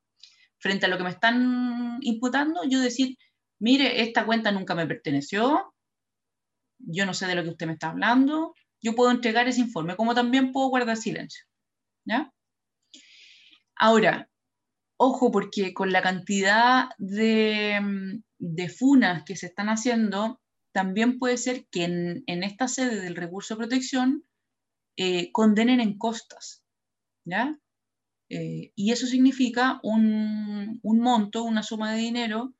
[0.58, 3.18] frente a lo que me están imputando, yo decir,
[3.58, 5.71] mire, esta cuenta nunca me perteneció,
[6.82, 9.96] yo no sé de lo que usted me está hablando, yo puedo entregar ese informe,
[9.96, 11.44] como también puedo guardar silencio.
[12.04, 12.32] ¿ya?
[13.76, 14.28] Ahora,
[14.96, 20.40] ojo, porque con la cantidad de, de funas que se están haciendo,
[20.72, 24.24] también puede ser que en, en esta sede del recurso de protección
[24.96, 26.64] eh, condenen en costas.
[27.24, 27.58] ¿ya?
[28.28, 32.54] Eh, y eso significa un, un monto, una suma de dinero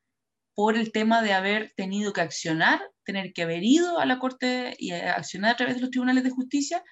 [0.54, 4.74] por el tema de haber tenido que accionar, tener que haber ido a la Corte
[4.78, 6.82] y accionar a través de los tribunales de justicia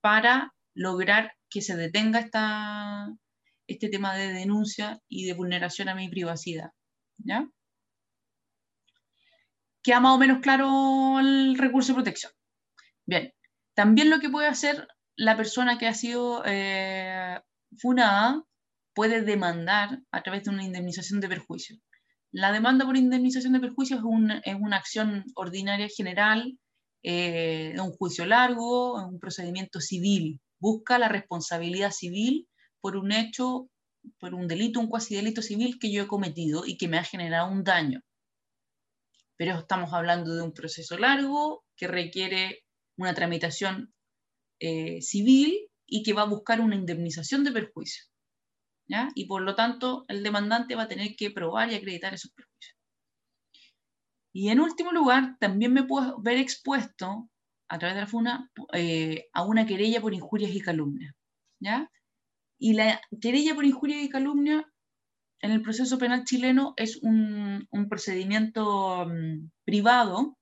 [0.00, 2.28] para lograr que se detenga
[3.66, 6.70] este tema de denuncia y de vulneración a mi privacidad.
[7.18, 7.46] ¿ya?
[9.82, 12.32] Queda más o menos claro el recurso de protección.
[13.06, 13.32] Bien,
[13.74, 17.38] también lo que puede hacer la persona que ha sido eh,
[17.78, 18.42] funada
[18.94, 21.76] puede demandar a través de una indemnización de perjuicio.
[22.32, 26.58] La demanda por indemnización de perjuicio es, una acción ordinaria general,
[27.02, 30.40] eh, un juicio largo, un procedimiento civil.
[30.60, 32.48] Busca la responsabilidad civil
[32.80, 33.68] por un hecho,
[34.18, 37.04] por un delito, un cuasi delito civil que yo he cometido y que me ha
[37.04, 38.00] generado un daño.
[39.36, 42.62] Pero estamos hablando de un proceso largo que requiere
[42.96, 43.92] una tramitación
[44.60, 48.09] eh, civil y que va a buscar una indemnización de perjuicio.
[49.14, 52.76] Y por lo tanto, el demandante va a tener que probar y acreditar esos perjuicios.
[54.32, 57.28] Y en último lugar, también me puedo ver expuesto
[57.68, 61.14] a través de la FUNA eh, a una querella por injurias y calumnias.
[61.60, 61.90] ¿ya?
[62.58, 64.66] Y la querella por injurias y calumnia
[65.40, 70.36] en el proceso penal chileno es un, procedimiento mm, privado,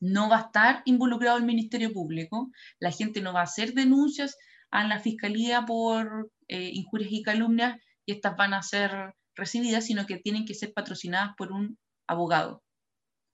[0.00, 4.36] no va a estar involucrado el Ministerio Público, la gente no va a hacer denuncias
[4.70, 10.06] a la Fiscalía por eh, injurias y calumnias y estas van a ser recibidas, sino
[10.06, 12.62] que tienen que ser patrocinadas por un abogado.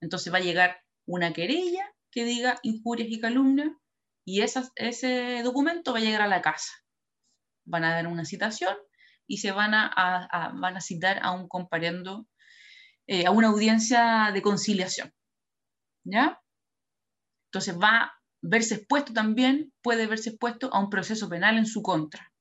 [0.00, 3.70] Entonces va a llegar una querella que diga injurias y calumnias
[4.27, 6.72] y ese documento va a llegar a la casa.
[7.66, 8.77] Van a dar una citación
[9.27, 12.27] y se van a, van a citar a un comparendo,
[13.07, 15.12] eh, a una audiencia de conciliación.
[16.05, 16.40] ¿Ya?
[17.48, 21.83] Entonces va a verse expuesto también, puede verse expuesto a un proceso penal en su
[21.83, 22.34] contra.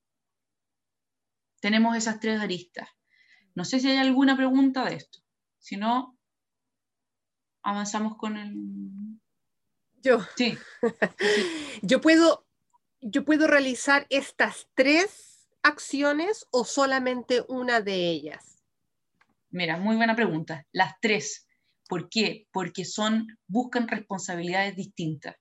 [1.64, 2.90] Tenemos esas tres aristas.
[3.56, 5.20] No sé si hay alguna pregunta de esto.
[5.60, 6.20] Si no,
[7.62, 8.54] avanzamos con el...
[10.02, 10.20] Yo.
[10.36, 10.58] Sí.
[11.82, 12.46] yo, puedo,
[13.00, 18.62] yo puedo realizar estas tres acciones o solamente una de ellas?
[19.50, 20.68] Mira, muy buena pregunta.
[20.74, 21.48] Las tres.
[21.88, 22.46] ¿Por qué?
[22.52, 25.38] Porque son, buscan responsabilidades distintas.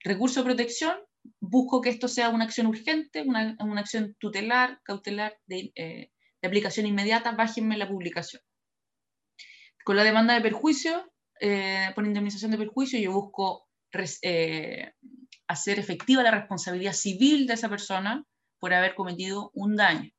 [0.00, 0.98] Recurso de protección,
[1.40, 6.10] busco que esto sea una acción urgente, una, acción tutelar, cautelar, de, eh,
[6.42, 8.42] aplicación inmediata, bájenme la publicación.
[9.84, 11.10] Con la demanda de perjuicio,
[11.40, 13.68] eh, por indemnización de perjuicio, yo busco
[14.22, 14.92] eh,
[15.48, 18.24] hacer efectiva la responsabilidad civil de esa persona
[18.58, 20.10] por haber cometido un daño.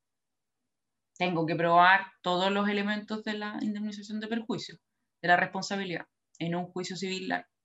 [1.18, 4.78] Tengo que probar todos los elementos de la indemnización de perjuicio,
[5.22, 6.06] de la responsabilidad,
[6.38, 7.55] en un juicio civil largo.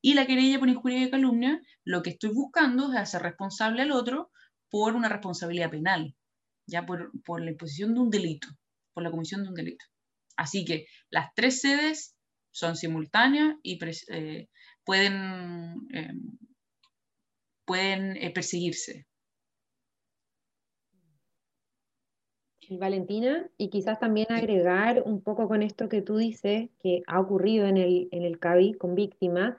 [0.00, 3.90] Y la querella por injuria y calumnia, lo que estoy buscando es hacer responsable al
[3.90, 4.30] otro
[4.70, 6.14] por una responsabilidad penal,
[6.66, 8.48] ya por, la imposición de un delito,
[8.94, 9.84] por la comisión de un delito.
[10.36, 12.14] Así que las tres sedes
[12.52, 13.78] son simultáneas y
[14.10, 14.48] eh,
[14.84, 16.12] pueden, eh,
[17.64, 19.06] pueden eh, perseguirse.
[22.70, 27.66] Valentina, y quizás también agregar un poco con esto que tú dices, que ha ocurrido
[27.66, 29.56] en el, en el CABI con víctimas,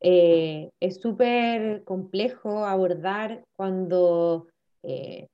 [0.00, 4.46] eh, es súper complejo abordar cuando
[4.82, 5.26] eh,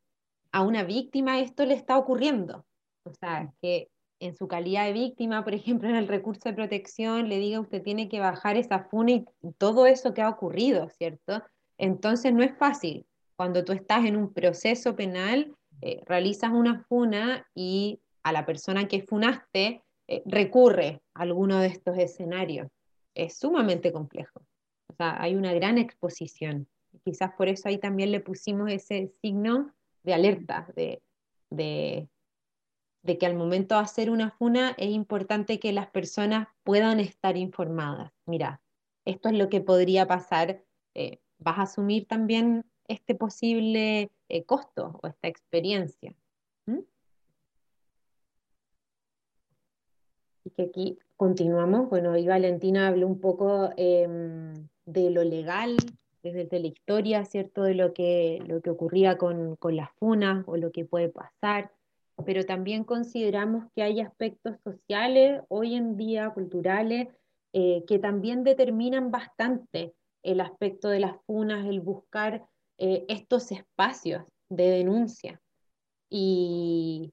[0.53, 2.65] a una víctima esto le está ocurriendo.
[3.05, 3.89] O sea, que
[4.21, 7.83] en su calidad de víctima, por ejemplo, en el recurso de protección, le diga usted
[7.83, 9.25] tiene que bajar esa funa y
[9.59, 11.43] todo eso que ha ocurrido, ¿cierto?
[11.77, 13.07] Entonces no es fácil.
[13.37, 18.89] Cuando tú estás en un proceso penal, eh, realizas una funa y a la persona
[18.89, 19.83] que funaste
[20.27, 22.69] recurre a alguno de estos escenarios.
[23.15, 24.43] Es sumamente complejo.
[24.95, 26.69] O sea, hay una gran exposición.
[27.05, 29.75] Quizás por eso ahí también le pusimos ese signo
[30.05, 31.03] de alerta, de,
[31.51, 32.09] de,
[33.19, 38.13] que al momento de hacer una funa es importante que las personas puedan estar informadas.
[38.25, 38.63] Mira,
[39.05, 40.63] esto es lo que podría pasar.
[40.95, 46.15] Eh, vas a asumir también este posible eh, costo o esta experiencia.
[50.45, 51.89] Y que aquí continuamos.
[51.89, 55.77] Bueno, hoy Valentina habló un poco em, de lo legal,
[56.23, 57.63] desde la historia, ¿cierto?
[57.63, 61.71] De lo que, lo que ocurría con, con las funas o lo que puede pasar,
[62.25, 67.09] pero también consideramos que hay aspectos sociales hoy en día, culturales,
[67.53, 72.45] eh, que también determinan bastante el aspecto de las funas, el buscar
[72.79, 75.41] eh, estos espacios de denuncia.
[76.09, 77.13] Y,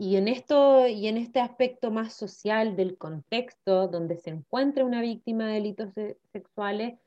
[0.00, 5.02] y, en esto, y en este aspecto más social del contexto donde se encuentra una
[5.02, 5.90] víctima de delitos
[6.32, 6.98] sexuales,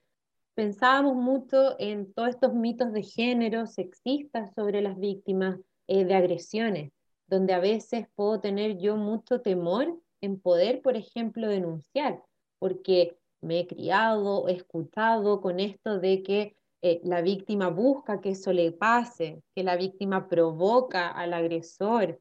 [0.54, 6.91] pensábamos mucho en todos estos mitos de género sexistas sobre las víctimas eh, de agresiones,
[7.26, 12.22] donde a veces puedo tener yo mucho temor en poder, por ejemplo, denunciar,
[12.60, 18.30] porque me he criado, he escuchado con esto de que eh, la víctima busca que
[18.30, 22.20] eso le pase, que la víctima provoca al agresor.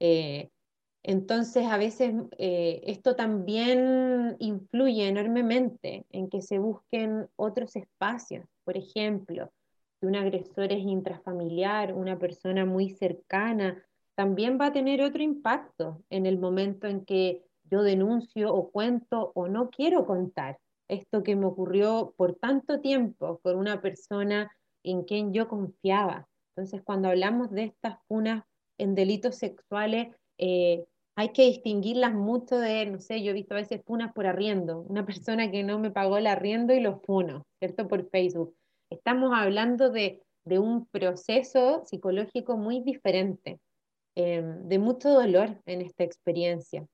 [0.00, 0.50] Eh,
[1.02, 8.44] entonces, a veces eh, esto también influye enormemente en que se busquen otros espacios.
[8.64, 9.52] Por ejemplo,
[10.00, 13.84] si un agresor es intrafamiliar, una persona muy cercana,
[14.16, 19.32] también va a tener otro impacto en el momento en que yo denuncio o cuento
[19.34, 24.50] o no quiero contar esto que me ocurrió por tanto tiempo con una persona
[24.82, 26.28] en quien yo confiaba.
[26.54, 28.44] Entonces, cuando hablamos de estas funas
[28.78, 30.84] en delitos sexuales, eh,
[31.16, 34.80] hay que distinguirlas mucho de, no sé, yo he visto a veces funas por arriendo,
[34.80, 37.88] una persona que no me pagó el arriendo y lo funo, ¿cierto?
[37.88, 38.54] Por Facebook.
[38.90, 43.58] Estamos hablando de, un proceso psicológico muy diferente,
[44.14, 46.86] eh, de mucho dolor en esta experiencia.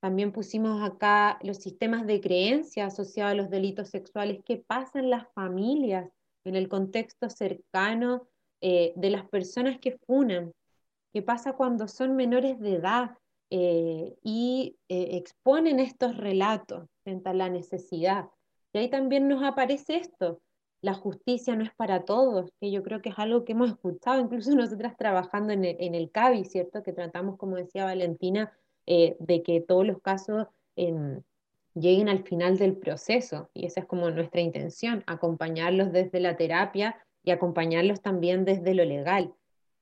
[0.00, 5.10] También pusimos acá los sistemas de creencia asociados a los delitos sexuales, qué pasa en
[5.10, 6.08] las familias,
[6.44, 8.26] en el contexto cercano
[8.62, 10.52] eh, de las personas que funan,
[11.12, 13.16] qué pasa cuando son menores de edad
[13.50, 18.28] eh, y eh, exponen estos relatos frente a la necesidad.
[18.72, 20.40] Y ahí también nos aparece esto,
[20.80, 24.20] la justicia no es para todos, que yo creo que es algo que hemos escuchado,
[24.20, 26.82] incluso nosotras trabajando en el, en el CABI, ¿cierto?
[26.82, 28.52] Que tratamos, como decía Valentina,
[28.86, 30.46] eh, de que todos los casos
[30.76, 31.22] em,
[31.74, 33.50] lleguen al final del proceso.
[33.54, 38.84] Y esa es como nuestra intención, acompañarlos desde la terapia y acompañarlos también desde lo
[38.84, 39.34] legal.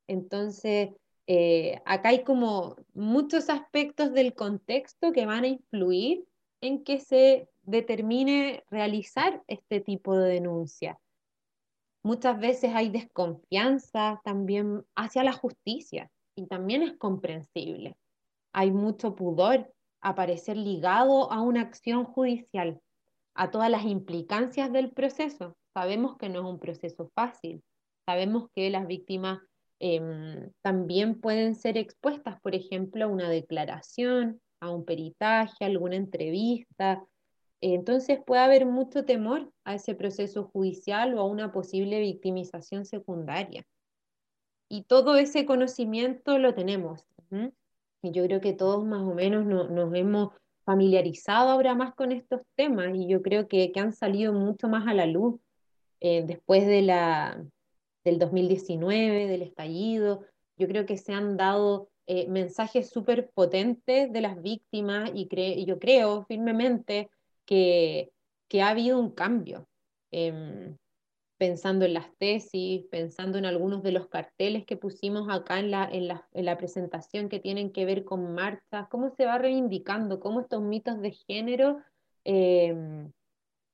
[0.08, 0.90] Entonces,
[1.26, 6.24] eh, acá hay como muchos aspectos del contexto que van a influir
[6.60, 10.98] en que se determine realizar este tipo de denuncia.
[12.02, 17.96] Muchas veces hay desconfianza también hacia la justicia y también es comprensible
[18.56, 19.70] hay mucho pudor
[20.00, 22.80] a parecer ligado a una acción judicial,
[23.34, 25.58] a todas las implicancias del proceso.
[25.74, 27.62] Sabemos que no es un proceso fácil,
[28.06, 29.42] sabemos que las víctimas
[29.78, 35.96] em, también pueden ser expuestas, por ejemplo, a una declaración, a un peritaje, a alguna
[35.96, 37.04] entrevista.
[37.60, 43.64] Entonces puede haber mucho temor a ese proceso judicial o a una posible victimización secundaria.
[44.68, 47.06] Y todo ese conocimiento lo tenemos.
[48.02, 50.32] Y yo creo que todos más o menos nos hemos
[50.64, 54.94] familiarizado ahora más con estos temas y yo creo que, han salido mucho más a
[54.94, 55.40] la luz
[56.00, 57.40] eh, después de la,
[58.06, 60.24] del 2019, del estallido.
[60.56, 65.28] Yo creo que se han dado eh, mensajes súper potentes de las víctimas y,
[65.66, 67.10] yo creo firmemente
[67.44, 68.12] que,
[68.48, 69.68] que, ha habido un cambio.
[70.12, 70.76] Em,
[71.36, 75.90] pensando en las tesis, pensando en algunos de los carteles que pusimos acá en la,
[75.92, 80.62] en la, presentación que tienen que ver con marchas, cómo se va reivindicando, cómo estos
[80.62, 81.82] mitos de género
[82.24, 83.10] em,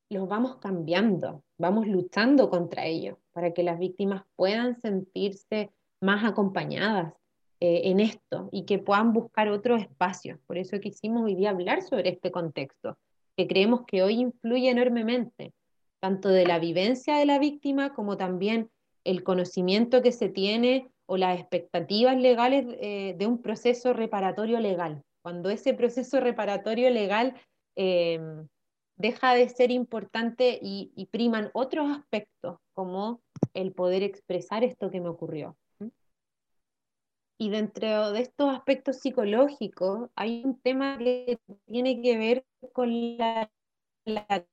[0.09, 5.71] los vamos cambiando, vamos luchando contra ellos para que las víctimas puedan sentirse
[6.01, 7.15] más acompañadas
[7.61, 10.39] eh, en esto y que puedan buscar otros espacios.
[10.47, 12.99] Por eso quisimos hoy día hablar sobre este contexto,
[13.37, 15.53] que creemos que hoy influye enormemente
[16.03, 18.69] tanto de la vivencia de la víctima como también
[19.05, 25.05] el conocimiento que se tiene o las expectativas legales eh, de un proceso reparatorio legal.
[25.23, 27.35] Cuando ese proceso reparatorio legal
[27.77, 28.49] em,
[29.03, 33.21] deja de ser importante y, priman otros aspectos, como
[33.53, 35.57] el poder expresar esto que me ocurrió.
[37.37, 43.51] Y dentro de estos aspectos psicológicos hay un tema que tiene que ver con la,
[44.05, 44.47] la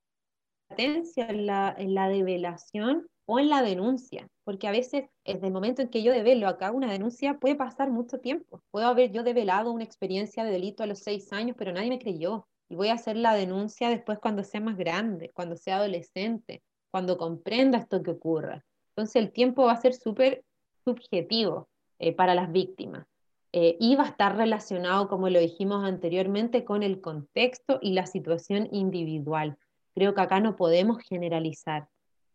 [0.78, 5.84] en la, en la develación o en la denuncia, porque a veces desde el momento
[5.84, 8.64] en que yo develo acá una denuncia puede pasar mucho tiempo.
[8.72, 12.00] Puedo haber yo develado una experiencia de delito a los seis años, pero nadie me
[12.00, 12.47] creyó.
[12.70, 16.61] Y voy a hacer la denuncia después cuando sea más grande, cuando sea adolescente,
[16.91, 18.63] cuando comprenda esto que ocurra.
[18.89, 20.43] Entonces el tiempo va a ser súper
[20.86, 21.67] subjetivo
[21.97, 23.07] eh, para las víctimas.
[23.51, 28.05] Eh, y va a estar relacionado, como lo dijimos anteriormente, con el contexto y la
[28.05, 29.57] situación individual.
[29.95, 31.88] Creo que acá no podemos generalizar,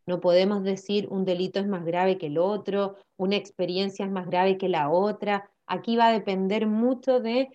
[0.07, 4.27] no podemos decir un delito es más grave que el otro, una experiencia es más
[4.27, 5.49] grave que la otra.
[5.67, 7.49] Aquí va a depender mucho de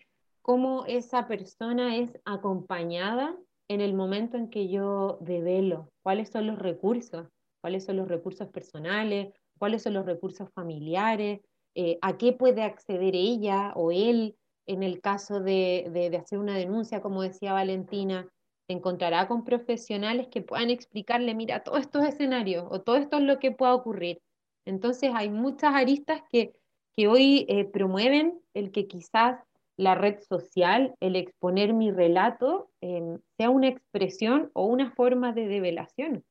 [0.49, 3.37] cómo esa persona es acompañada
[3.67, 7.27] en el momento en que yo develo cuáles son los recursos,
[7.61, 11.41] cuáles son los recursos personales, cuáles son los recursos familiares,
[11.75, 16.57] eh, a qué puede acceder ella o él en el caso de, de, hacer una
[16.57, 18.27] denuncia, como decía Valentina,
[18.65, 23.23] se encontrará con profesionales que puedan explicarle, mira, todos estos escenarios o todo esto es
[23.23, 24.19] lo que pueda ocurrir.
[24.65, 26.55] Entonces hay muchas aristas que,
[26.95, 29.43] que hoy eh, promueven el que quizás
[29.79, 35.47] la red social, el exponer mi relato, em, sea una expresión o una forma de
[35.47, 36.25] develación.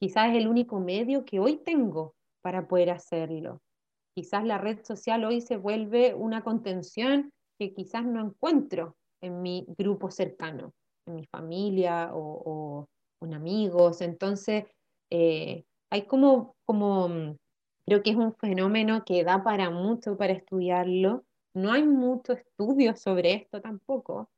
[0.00, 3.60] Quizás es el único medio que hoy tengo para poder hacerlo.
[4.14, 9.66] Quizás la red social hoy se vuelve una contención que quizás no encuentro en mi
[9.76, 10.72] grupo cercano,
[11.06, 12.86] en mi familia o,
[13.20, 14.00] con amigos.
[14.00, 14.64] Entonces,
[15.10, 17.36] eh, hay como, como,
[17.84, 21.24] creo que es un fenómeno que da para mucho para estudiarlo.
[21.56, 24.30] No hay mucho estudio sobre esto tampoco.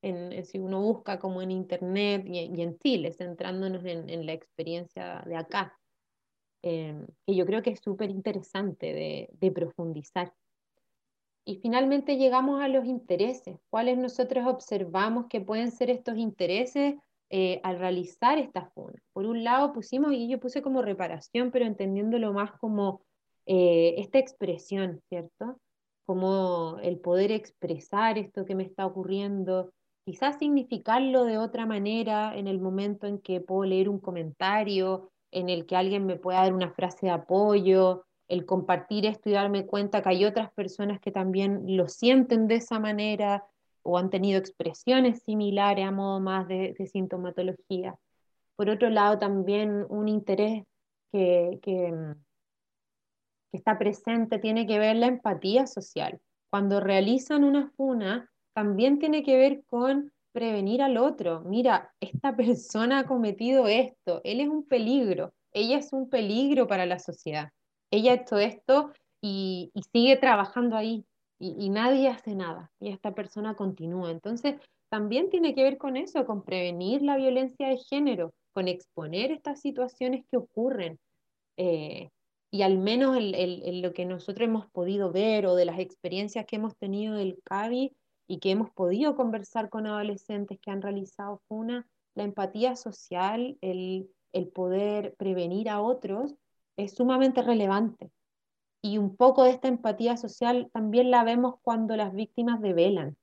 [0.00, 5.36] En, si uno busca como en internet y, en Chile, centrándonos en, la experiencia de
[5.36, 5.78] acá,
[6.62, 10.32] eh, que yo creo que es súper interesante de, profundizar.
[11.44, 13.58] Y finalmente llegamos a los intereses.
[13.68, 16.94] ¿Cuáles nosotros observamos que pueden ser estos intereses
[17.28, 18.98] eh, al realizar esta funa?
[19.12, 23.02] Por un lado pusimos, y yo puse como reparación, pero entendiéndolo más como
[23.44, 25.60] eh, esta expresión, ¿cierto?
[26.06, 29.72] Como el poder expresar esto que me está ocurriendo,
[30.04, 35.48] quizás significarlo de otra manera en el momento en que puedo leer un comentario, en
[35.48, 39.66] el que alguien me pueda dar una frase de apoyo, el compartir esto y darme
[39.66, 43.44] cuenta que hay otras personas que también lo sienten de esa manera
[43.82, 47.94] o han tenido expresiones similares a modo más de, sintomatología.
[48.56, 50.64] Por otro lado, también un interés
[51.12, 51.60] que,
[53.56, 56.20] está presente tiene que ver la empatía social.
[56.50, 61.42] Cuando realizan una funa, también tiene que ver con prevenir al otro.
[61.42, 66.86] Mira, esta persona ha cometido esto, él es un peligro, ella es un peligro para
[66.86, 67.50] la sociedad
[67.94, 71.04] ella ha hecho esto y, sigue trabajando ahí
[71.38, 74.10] y, nadie hace nada y esta persona continúa.
[74.10, 74.56] Entonces,
[74.88, 79.60] también tiene que ver con eso, con prevenir la violencia de género, con exponer estas
[79.60, 80.98] situaciones que ocurren.
[81.56, 82.10] Eh,
[82.54, 86.54] y al menos en lo que nosotros hemos podido ver o de las experiencias que
[86.54, 87.96] hemos tenido del CABI
[88.28, 91.84] y que hemos podido conversar con adolescentes que han realizado FUNA,
[92.14, 96.36] la empatía social, el, el poder prevenir a otros,
[96.76, 98.12] es sumamente relevante.
[98.80, 103.16] Y un poco de esta empatía social también la vemos cuando las víctimas develan.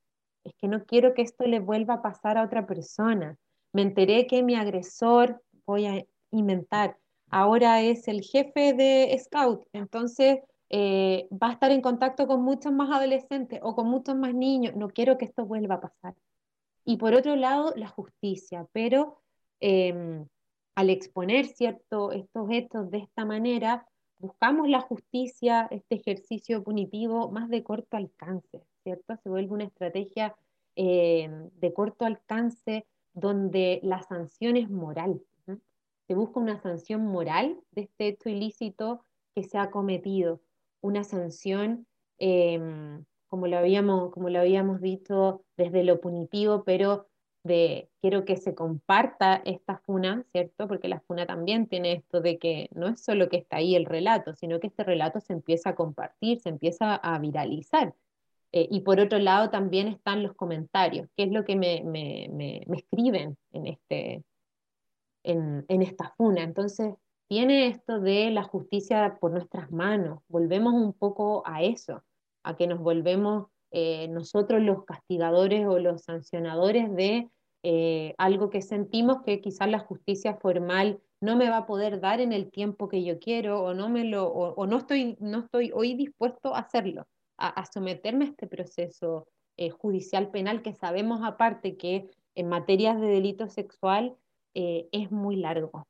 [0.44, 3.38] Es que no quiero que esto le vuelva a pasar a otra persona.
[3.72, 6.98] Me enteré que mi agresor, voy a inventar,
[7.32, 12.72] ahora es el jefe de Scout, entonces eh, va a estar en contacto con muchos
[12.72, 14.76] más adolescentes o con muchos más niños.
[14.76, 16.16] No quiero que esto vuelva a pasar.
[16.86, 19.22] Y por otro lado, la justicia, pero
[19.60, 20.28] em,
[20.76, 23.86] al exponer cierto, estos hechos de esta manera,
[24.18, 29.18] buscamos la justicia, este ejercicio punitivo más de corto alcance, ¿cierto?
[29.24, 30.36] Se vuelve una estrategia
[30.76, 35.22] eh, de corto alcance donde la sanción es moral.
[36.12, 40.42] Se busca una sanción moral de este hecho ilícito que se ha cometido,
[40.82, 41.88] una sanción,
[42.18, 47.08] em, como, lo habíamos, como lo habíamos dicho, desde lo punitivo, pero
[47.46, 50.68] de quiero que se comparta esta funa, ¿cierto?
[50.68, 53.86] Porque la funa también tiene esto de que no es solo que está ahí el
[53.86, 57.96] relato, sino que este relato se empieza a compartir, se empieza a viralizar.
[58.52, 62.28] Eh, y por otro lado también están los comentarios, qué es lo que me, me,
[62.34, 64.26] me, escriben en, este,
[65.24, 66.44] en, en esta funa.
[66.44, 66.96] Entonces,
[67.28, 70.20] tiene esto de la justicia por nuestras manos.
[70.28, 72.04] Volvemos un poco a eso,
[72.44, 77.30] a que nos volvemos eh, nosotros los castigadores o los sancionadores de
[77.64, 82.20] eh, algo que sentimos que quizás la justicia formal no me va a poder dar
[82.20, 85.72] en el tiempo que yo quiero o no, me lo, o, no, estoy, no estoy
[85.74, 87.08] hoy dispuesto a hacerlo,
[87.38, 93.08] a, someterme a este proceso eh, judicial penal que sabemos aparte que en materias de
[93.08, 94.18] delito sexual
[94.54, 95.88] es muy largo.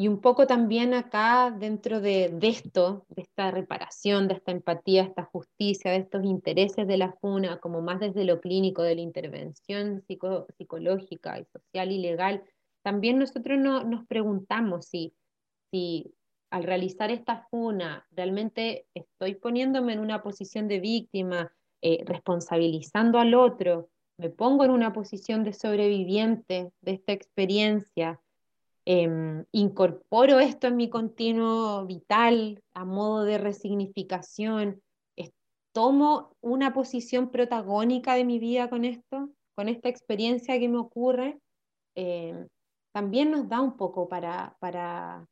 [0.00, 5.24] Y un poco también acá dentro de, esto, de esta reparación, de esta empatía, esta
[5.24, 10.02] justicia, de estos intereses de la FUNA, como más desde lo clínico, de la intervención
[10.56, 12.42] psicológica y social y legal,
[12.82, 15.12] también nosotros nos preguntamos si,
[15.70, 16.14] si
[16.50, 23.34] al realizar esta FUNA realmente estoy poniéndome en una posición de víctima, eh, responsabilizando al
[23.34, 23.89] otro,
[24.20, 28.20] me pongo en una posición de sobreviviente de esta experiencia
[28.86, 34.82] Em, incorporo esto en mi continuo vital a modo de resignificación,
[35.72, 41.38] tomo una posición protagónica de mi vida con esto, con esta experiencia que me ocurre,
[41.94, 42.48] eh,
[42.92, 45.24] también nos da un poco para, para,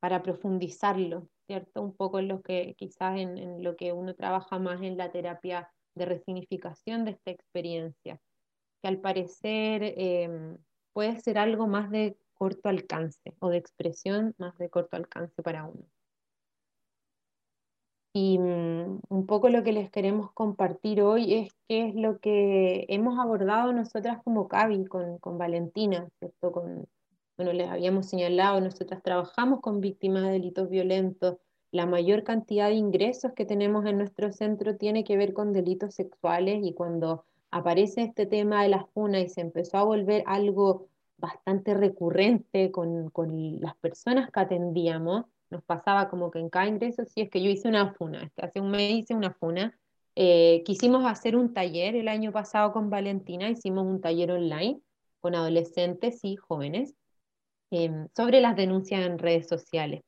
[0.00, 1.80] para profundizarlo, ¿cierto?
[1.80, 6.06] Un poco en que quizás en, lo que uno trabaja más en la terapia de
[6.06, 8.20] resignificación de esta experiencia,
[8.82, 10.56] que al parecer eh,
[10.92, 15.64] puede ser algo más de corto alcance o de expresión más de corto alcance para
[15.64, 15.84] uno.
[18.16, 22.86] Y mm, un poco lo que les queremos compartir hoy es qué es lo que
[22.88, 26.52] hemos abordado nosotras como CAVI con, con Valentina, ¿cierto?
[26.52, 26.86] Con,
[27.36, 31.38] bueno, les habíamos señalado, nosotras trabajamos con víctimas de delitos violentos.
[31.74, 35.96] La mayor cantidad de ingresos que tenemos en nuestro centro tiene que ver con delitos
[35.96, 40.86] sexuales y cuando aparece este tema de la FUNA y se empezó a volver algo
[41.16, 47.04] bastante recurrente con, con las personas que atendíamos, nos pasaba como que en cada ingreso,
[47.06, 49.76] si es que yo hice una funa, hace un mes hice una funa,
[50.14, 54.80] eh, quisimos hacer un taller el año pasado con Valentina, hicimos un taller online
[55.18, 56.94] con adolescentes y jóvenes
[57.72, 60.04] em, sobre las denuncias en redes sociales.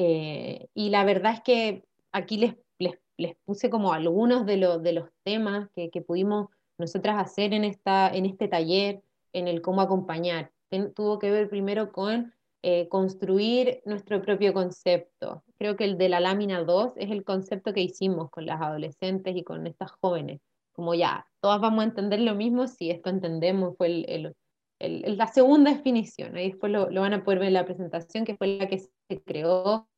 [0.00, 4.92] Eh, y la verdad es que aquí les, les, les puse como algunos de, de
[4.92, 9.80] los temas que, que, pudimos nosotras hacer en, esta, en este taller, en el cómo
[9.80, 10.52] acompañar.
[10.94, 12.32] tuvo que ver primero con
[12.62, 15.42] eh, construir nuestro propio concepto.
[15.58, 19.34] Creo que el de la lámina 2 es el concepto que hicimos con las adolescentes
[19.34, 20.40] y con estas jóvenes.
[20.74, 24.36] Como ya, todas vamos a entender lo mismo si esto entendemos, fue el,
[24.78, 26.36] el, la segunda definición.
[26.36, 28.80] Ahí después lo, lo, van a poder ver en la presentación, que fue la que
[29.08, 29.88] se creó.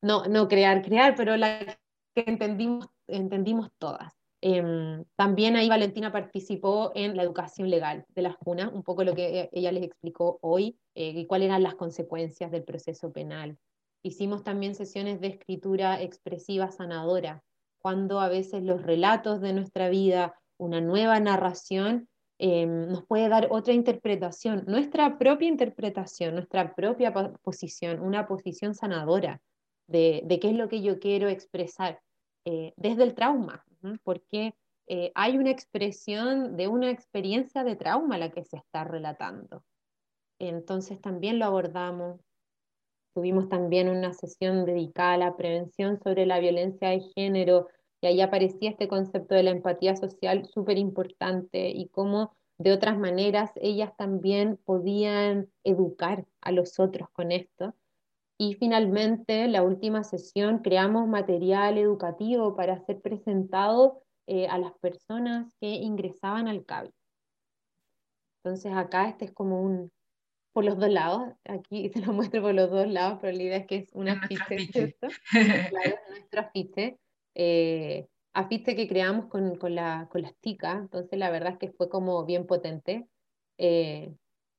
[0.00, 1.78] No, no crear, crear, pero la
[2.14, 4.12] que entendimos, entendimos todas.
[4.40, 9.14] Em, también ahí Valentina participó en la educación legal de las CUNA, un poco lo
[9.14, 13.58] que e, ella les explicó hoy eh, y cuáles eran las consecuencias del proceso penal.
[14.04, 17.42] Hicimos también sesiones de escritura expresiva sanadora,
[17.80, 22.08] cuando a veces los relatos de nuestra vida, una nueva narración,
[22.38, 27.12] em, nos puede dar otra interpretación, nuestra propia interpretación, nuestra propia
[27.42, 29.40] posición, una posición sanadora
[29.86, 32.00] de, de qué es lo que yo quiero expresar
[32.44, 33.62] eh, desde el trauma,
[34.04, 34.54] porque
[34.86, 39.64] eh, hay una expresión de una experiencia de trauma la que se está relatando.
[40.38, 42.20] Entonces también lo abordamos.
[43.14, 47.68] Tuvimos también una sesión dedicada a la prevención sobre la violencia de género
[48.00, 52.98] y ahí aparecía este concepto de la empatía social súper importante y cómo de otras
[52.98, 57.74] maneras ellas también podían educar a los otros con esto
[58.40, 65.52] y finalmente, la última sesión, creamos material educativo para ser presentado eh, a las personas
[65.60, 66.94] que ingresaban al CABI.
[68.44, 69.90] Entonces acá este es como un,
[70.52, 73.56] por los dos lados, aquí se lo muestro por los dos lados, pero la idea
[73.56, 75.08] es que es un afiche, ¿cierto?
[75.70, 76.96] claro, nuestro afiche.
[77.38, 81.72] Eh, afiche que creamos con, con, la, con las chicas, entonces la verdad es que
[81.72, 83.08] fue como bien potente.
[83.56, 84.12] Eh,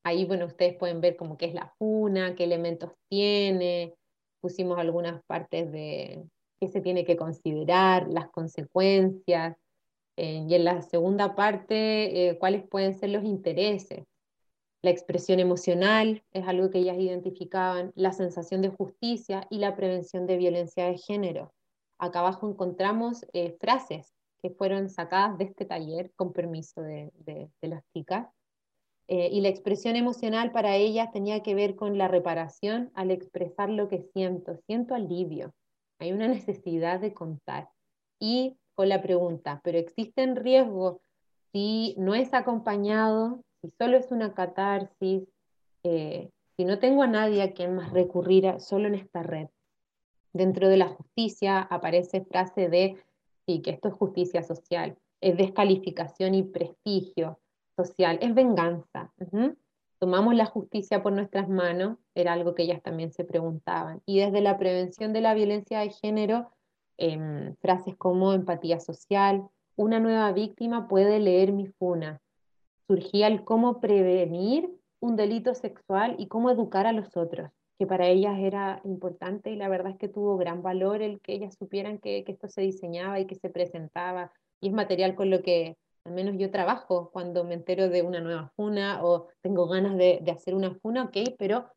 [0.03, 3.95] Ahí, bueno, ustedes pueden ver como qué es la funa, qué elementos tiene,
[4.39, 6.23] pusimos algunas partes de
[6.59, 9.55] qué se tiene que considerar, las consecuencias,
[10.17, 14.05] eh, y en la segunda parte, eh, cuáles pueden ser los intereses.
[14.81, 20.25] La expresión emocional es algo que ellas identificaban, la sensación de justicia y la prevención
[20.27, 21.53] de violencia de género.
[21.99, 27.11] Acá abajo encontramos eh, frases que fueron sacadas de este taller con permiso de,
[27.61, 28.27] las chicas
[29.09, 33.69] eh, y la expresión emocional para ellas tenía que ver con la reparación al expresar
[33.69, 34.55] lo que siento.
[34.65, 35.53] Siento alivio.
[35.99, 37.69] Hay una necesidad de contar.
[38.17, 41.01] Y con la pregunta, ¿pero existen riesgos
[41.51, 45.23] si no es acompañado, si solo es una catarsis,
[45.83, 49.47] eh, si no tengo a nadie a quien más recurrir solo en esta red?
[50.33, 52.97] Dentro de la justicia aparece frase de,
[53.45, 57.39] sí, que esto es justicia social, es descalificación y prestigio,
[57.75, 59.11] social, es venganza.
[59.99, 64.01] Tomamos la justicia por nuestras manos, era algo que ellas también se preguntaban.
[64.05, 66.51] Y desde la prevención de la violencia de género,
[66.97, 72.21] em, frases como empatía social, una nueva víctima puede leer mi funa.
[72.87, 74.69] Surgía el cómo prevenir
[74.99, 79.55] un delito sexual y cómo educar a los otros, que para ellas era importante y
[79.55, 82.61] la verdad es que tuvo gran valor el que ellas supieran que, que esto se
[82.61, 87.09] diseñaba y que se presentaba y es material con lo que al menos yo trabajo
[87.11, 91.17] cuando me entero de una nueva funa o tengo ganas de, hacer una funa, ok,
[91.37, 91.69] pero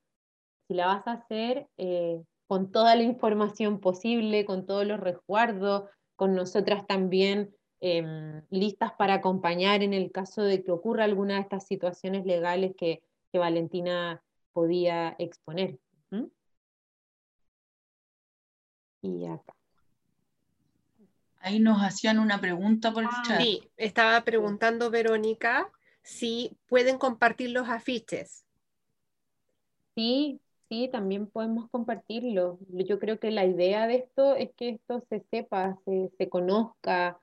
[0.66, 5.84] si la vas a hacer eh, con toda la información posible, con todos los resguardos,
[6.16, 11.40] con nosotras también em, listas para acompañar en el caso de que ocurra alguna de
[11.40, 13.03] estas situaciones legales que,
[13.34, 14.22] Valentina
[14.53, 15.78] podía exponer.
[19.02, 19.54] Y acá.
[21.40, 23.40] Ahí nos hacían una pregunta por el ah, chat.
[23.40, 25.70] Sí, estaba preguntando Verónica
[26.02, 28.44] si pueden compartir los afiches.
[29.96, 32.58] Sí, sí, también podemos compartirlo.
[32.68, 37.20] Yo creo que la idea de esto es que esto se sepa, se, conozca.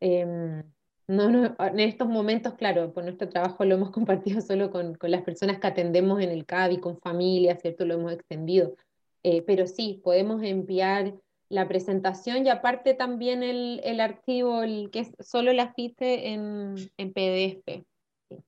[0.00, 0.62] Em,
[1.08, 5.22] no, en estos momentos, claro, por nuestro trabajo lo hemos compartido solo con, con las
[5.22, 7.84] personas que atendemos en el CABI, con familias, ¿cierto?
[7.84, 8.76] Lo hemos extendido.
[9.22, 11.14] Eh, pero sí, podemos enviar
[11.48, 16.74] la presentación y aparte también el, el archivo, el que es solo el afiche en,
[16.98, 17.84] en PDF.
[18.28, 18.44] Sí,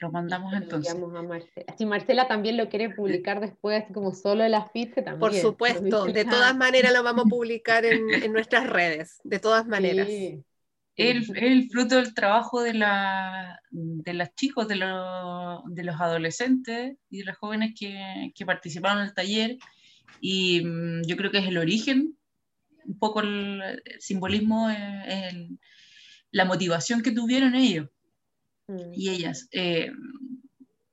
[0.00, 0.94] lo mandamos entonces.
[0.94, 1.74] A Marcela.
[1.76, 5.20] Si Marcela también lo quiere publicar después, así como solo el afiche también.
[5.20, 9.66] Por supuesto, de todas maneras lo vamos a publicar en, en nuestras redes, de todas
[9.66, 10.06] maneras.
[10.06, 10.42] Sí.
[10.96, 17.18] El, el, fruto del trabajo de, la, de los chicos, de, de, los adolescentes y
[17.18, 19.56] de los jóvenes que, que participaron en el taller
[20.20, 22.18] y mm, yo creo que es el origen,
[22.84, 24.68] un poco el, simbolismo,
[26.32, 27.88] la motivación que tuvieron ellos
[28.70, 28.92] mm.
[28.94, 29.48] y ellas.
[29.52, 29.90] Eh,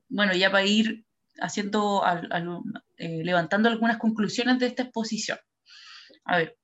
[0.10, 1.06] bueno, ya para ir
[1.40, 2.04] haciendo,
[2.98, 5.38] eh, levantando algunas conclusiones de esta exposición.
[6.26, 6.58] A ver,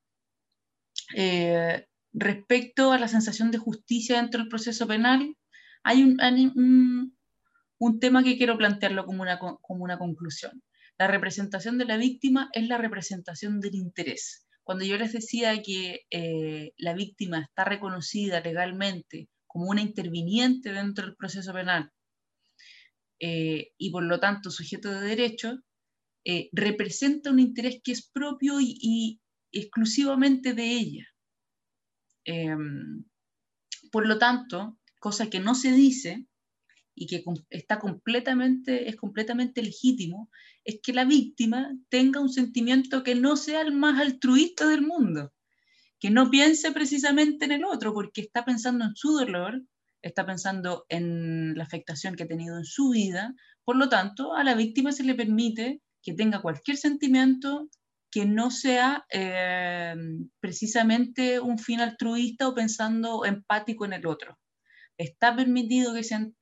[1.16, 5.36] eh, respecto a la sensación de justicia dentro del proceso penal,
[5.84, 7.14] hay un,
[8.00, 10.64] tema que quiero plantearlo como una, como una conclusión.
[10.98, 14.48] La representación de la víctima es la representación del interés.
[14.64, 21.06] Cuando yo les decía que eh, la víctima está reconocida legalmente como una interviniente dentro
[21.06, 21.92] del proceso penal
[23.20, 25.60] eh, y por lo tanto sujeto de derecho,
[26.26, 31.08] eh, representa un interés que es propio y, exclusivamente de ella.
[32.26, 33.06] Em,
[33.92, 36.26] por lo tanto, cosa que no se dice,
[36.96, 40.32] y que está completamente, es completamente legítimo,
[40.64, 45.32] es que la víctima tenga un sentimiento que no sea el más altruista del mundo,
[46.04, 49.62] que no piense precisamente en el otro, porque está pensando en su dolor,
[50.02, 53.34] está pensando en la afectación que ha tenido en su vida,
[53.64, 57.70] por lo tanto, a la víctima se le permite que tenga cualquier sentimiento
[58.12, 59.96] que no sea eh,
[60.42, 64.38] precisamente un fin altruista o pensando empático en el otro.
[64.98, 65.94] Está permitido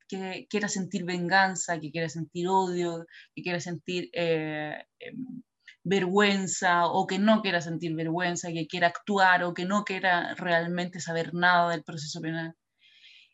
[0.08, 3.06] que, quiera sentir venganza, que quiera sentir odio,
[3.36, 5.44] que quiera sentir eh, em,
[5.84, 11.00] vergüenza o que no quiera sentir vergüenza, que quiera actuar o que no quiera realmente
[11.00, 12.56] saber nada del proceso penal.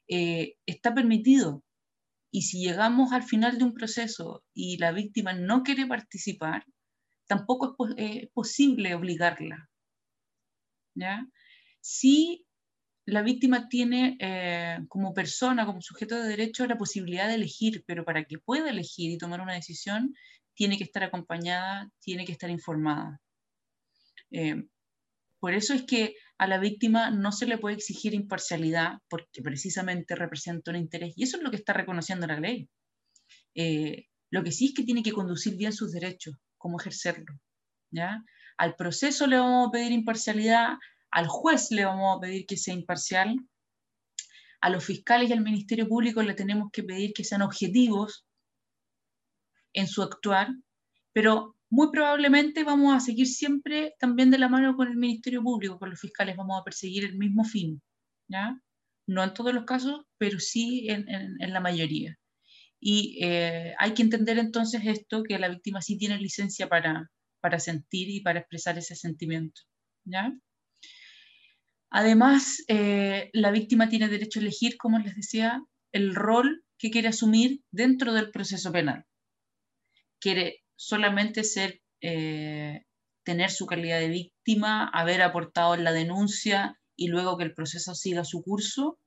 [0.08, 1.64] Eh, está permitido.
[2.32, 6.66] Y si llegamos al final de un proceso y la víctima no quiere participar,
[7.28, 9.70] tampoco es, posible obligarla.
[10.96, 11.26] ¿ya?
[11.82, 12.46] Si
[13.06, 18.04] la víctima tiene eh, como persona, como sujeto de derecho, la posibilidad de elegir, pero
[18.04, 20.14] para que pueda elegir y tomar una decisión,
[20.58, 23.22] tiene que estar acompañada, tiene que estar informada.
[24.32, 24.66] Eh,
[25.40, 30.16] por eso es que a la víctima no se le puede exigir imparcialidad porque precisamente
[30.16, 32.68] representa un interés y eso es lo que está reconociendo la ley.
[33.54, 37.40] Eh, lo que sí es que tiene que conducir bien sus derechos, cómo ejercerlo.
[37.92, 38.24] ¿ya?
[38.58, 40.74] Al proceso le vamos a pedir imparcialidad,
[41.12, 43.36] al juez le vamos a pedir que sea imparcial,
[44.60, 48.27] a los fiscales y al Ministerio Público le tenemos que pedir que sean objetivos
[49.78, 50.50] en su actuar,
[51.14, 55.78] pero muy probablemente vamos a seguir siempre también de la mano con el Ministerio Público,
[55.78, 57.82] con los fiscales vamos a perseguir el mismo fin,
[58.28, 58.60] ¿ya?
[59.06, 62.18] No en todos los casos, pero sí en, la mayoría.
[62.80, 67.60] Y eh, hay que entender entonces esto, que la víctima sí tiene licencia para, para
[67.60, 69.62] sentir y para expresar ese sentimiento.
[71.90, 77.10] Además, eh, la víctima tiene derecho a elegir, como les decía, el rol que quiere
[77.10, 79.06] asumir dentro del proceso penal.
[80.20, 82.82] Quiere solamente ser, eh,
[83.24, 88.24] tener su calidad de víctima, haber aportado la denuncia y luego que el proceso siga
[88.24, 89.00] su curso,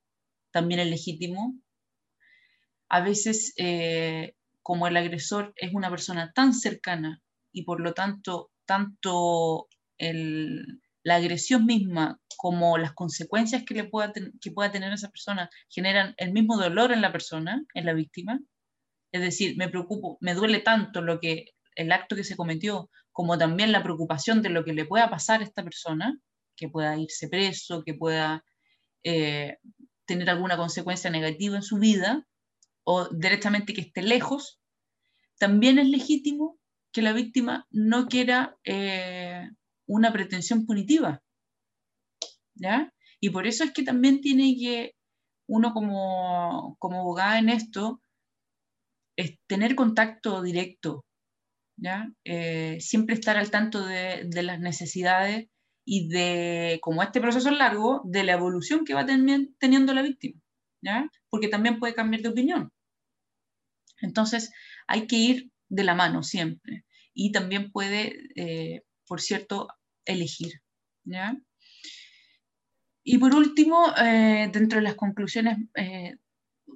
[0.53, 1.55] también es legítimo.
[2.89, 8.51] A veces, eh, como el agresor es una persona tan cercana y por lo tanto,
[8.67, 15.09] tanto el, la agresión misma como las consecuencias que, le pueda, que pueda tener esa
[15.09, 18.41] persona generan el mismo dolor en la persona, en la víctima.
[19.13, 23.39] Es decir, me preocupo, me duele tanto lo que el acto que se cometió, como
[23.39, 26.19] también la preocupación de lo que le pueda pasar a esta persona,
[26.57, 28.45] que pueda irse preso, que pueda
[29.03, 29.59] eh,
[30.05, 32.27] tener alguna consecuencia negativa en su vida,
[32.85, 34.61] o directamente que esté lejos,
[35.39, 36.59] también es legítimo
[36.93, 39.49] que la víctima no quiera eh,
[39.87, 41.23] una pretensión punitiva.
[42.55, 42.93] ¿Ya?
[43.21, 44.95] Y por eso es que también tiene que
[45.47, 48.01] uno como, como abogada en esto,
[49.21, 51.05] es tener contacto directo,
[51.77, 52.11] ¿ya?
[52.25, 55.49] Eh, siempre estar al tanto de, las necesidades
[55.85, 60.41] y de, como este proceso es largo, de la evolución que va teniendo la víctima,
[60.83, 61.11] ¿ya?
[61.29, 62.73] Porque también puede cambiar de opinión.
[64.01, 64.53] Entonces,
[64.87, 66.85] hay que ir de la mano siempre.
[67.15, 69.69] Y también puede, eh, por cierto,
[70.05, 70.63] elegir,
[71.05, 71.37] ¿ya?
[73.03, 76.17] Y por último, eh, dentro de las conclusiones eh,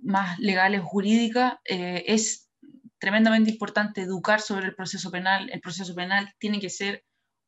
[0.05, 2.51] más legales jurídicas, es
[2.99, 5.51] tremendamente importante educar sobre el proceso penal.
[5.51, 7.05] El proceso penal tiene que ser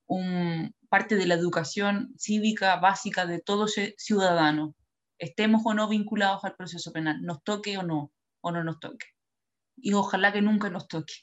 [0.07, 4.74] un, parte de la educación cívica básica de todo ciudadano,
[5.18, 9.07] estemos o no vinculados al proceso penal, nos toque o no, o no nos toque.
[9.76, 11.14] Y ojalá que nunca nos toque,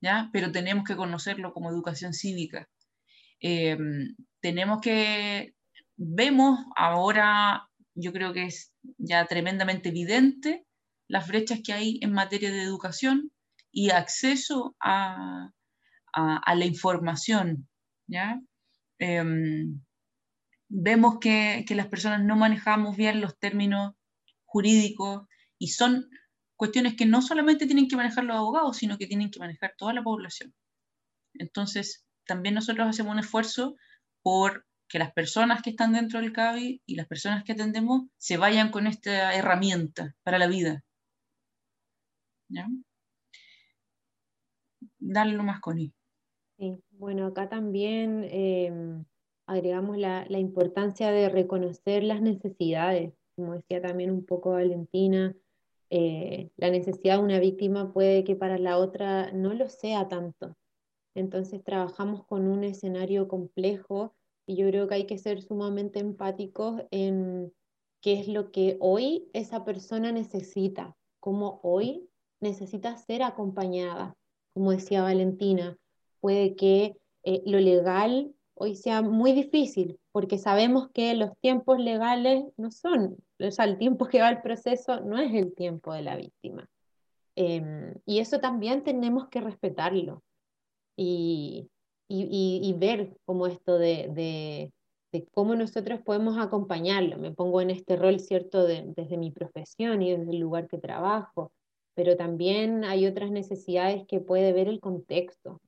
[0.00, 0.30] ¿ya?
[0.32, 2.68] Pero tenemos que conocerlo como educación cívica.
[3.40, 3.76] Eh,
[4.40, 5.54] tenemos que,
[5.96, 10.66] vemos ahora, yo creo que es ya tremendamente evidente
[11.08, 13.30] las brechas que hay en materia de educación
[13.70, 15.50] y acceso a,
[16.12, 17.68] a la información,
[18.06, 18.40] ¿ya?
[18.98, 19.82] Em,
[20.68, 23.94] vemos que, las personas no manejamos bien los términos
[24.44, 25.26] jurídicos
[25.58, 26.08] y son
[26.56, 29.92] cuestiones que no solamente tienen que manejar los abogados, sino que tienen que manejar toda
[29.92, 30.54] la población.
[31.34, 33.76] Entonces, también nosotros hacemos un esfuerzo
[34.22, 38.36] por que las personas que están dentro del CABI y las personas que atendemos se
[38.36, 40.84] vayan con esta herramienta para la vida.
[42.50, 42.68] ¿Ya?
[44.98, 45.94] Dale más, Connie.
[46.58, 49.02] Sí, bueno, acá también em,
[49.46, 55.34] agregamos la, importancia de reconocer las necesidades, como decía también un poco Valentina,
[55.88, 60.54] eh, la necesidad de una víctima puede que para la otra no lo sea tanto.
[61.14, 64.14] Entonces trabajamos con un escenario complejo
[64.46, 67.52] y yo creo que hay que ser sumamente empáticos en
[68.00, 72.08] qué es lo que hoy esa persona necesita, cómo hoy
[72.40, 74.16] necesita ser acompañada,
[74.54, 75.76] como decía Valentina
[76.20, 82.44] puede que eh, lo legal hoy sea muy difícil, porque sabemos que los tiempos legales
[82.56, 86.02] no son, o sea, el tiempo que va el proceso no es el tiempo de
[86.02, 86.68] la víctima.
[87.34, 90.22] Em, y eso también tenemos que respetarlo
[90.96, 91.68] y,
[92.12, 94.72] y, ver como esto de,
[95.32, 97.18] cómo nosotros podemos acompañarlo.
[97.18, 101.52] Me pongo en este rol, ¿cierto?, desde mi profesión y desde el lugar que trabajo,
[101.94, 105.60] pero también hay otras necesidades que puede ver el contexto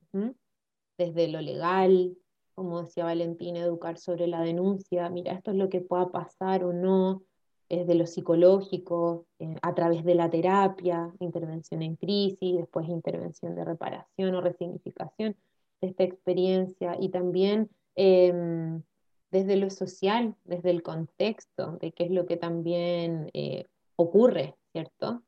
[0.96, 2.16] desde lo legal,
[2.54, 6.72] como decía Valentina, educar sobre la denuncia, mira, esto es lo que pueda pasar o
[6.72, 7.22] no,
[7.68, 13.64] desde lo psicológico, eh, a través de la terapia, intervención en crisis, después intervención de
[13.64, 15.36] reparación o resignificación
[15.80, 18.82] de esta experiencia, y también em,
[19.30, 23.66] desde lo social, desde el contexto, de qué es lo que también eh,
[23.96, 25.22] ocurre, ¿cierto?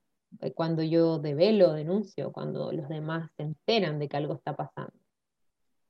[0.54, 4.92] Cuando yo develo, denuncio, cuando los demás se enteran de que algo está pasando.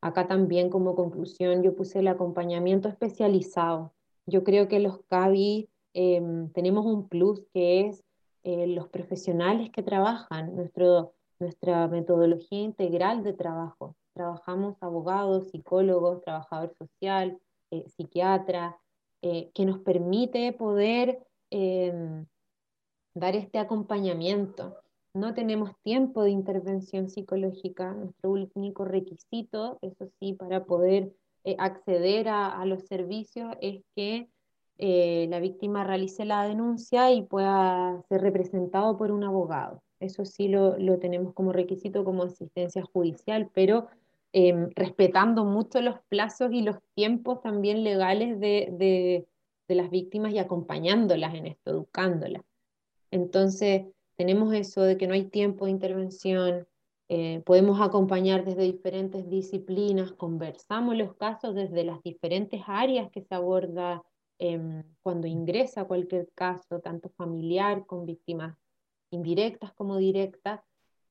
[0.01, 3.93] Acá también como conclusión yo puse el acompañamiento especializado.
[4.27, 8.05] Yo creo que los CABI em, tenemos un plus que es
[8.45, 13.97] eh, los profesionales que trabajan, nuestro, nuestra metodología integral de trabajo.
[14.17, 17.39] Trabajamos abogados, psicólogos, trabajador social,
[17.71, 18.79] eh, psiquiatra,
[19.21, 22.25] eh, que nos permite poder em,
[23.14, 24.75] dar este acompañamiento
[25.12, 27.93] no tenemos tiempo de intervención psicológica.
[27.95, 31.14] Nuestro único requisito, eso sí, para poder
[31.45, 34.29] eh, acceder a, los servicios es que
[34.79, 39.83] la víctima realice la denuncia y pueda ser representado por un abogado.
[40.01, 43.89] Eso sí lo, tenemos como requisito como asistencia judicial, pero
[44.39, 49.26] em, respetando mucho los plazos y los tiempos también legales de
[49.66, 52.43] las víctimas y acompañándolas en esto, educándolas.
[53.11, 56.68] Entonces, tenemos eso de que no hay tiempo de intervención,
[57.09, 63.34] eh, podemos acompañar desde diferentes disciplinas, conversamos los casos desde las diferentes áreas que se
[63.34, 64.03] aborda
[64.39, 68.55] em, cuando ingresa cualquier caso, tanto familiar con víctimas
[69.11, 70.61] indirectas como directas,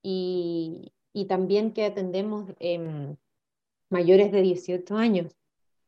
[0.03, 0.91] y,
[1.23, 3.15] también que atendemos em,
[3.89, 5.37] mayores de 18 años,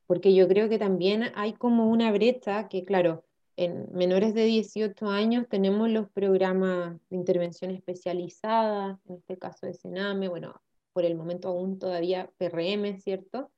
[0.06, 3.26] porque yo creo que también hay como una brecha que, claro,
[3.58, 9.74] en menores de 18 años tenemos los programas de intervención especializada, en este caso de
[9.74, 10.62] Sename, bueno,
[10.94, 13.52] por el momento aún todavía PRM, ¿cierto?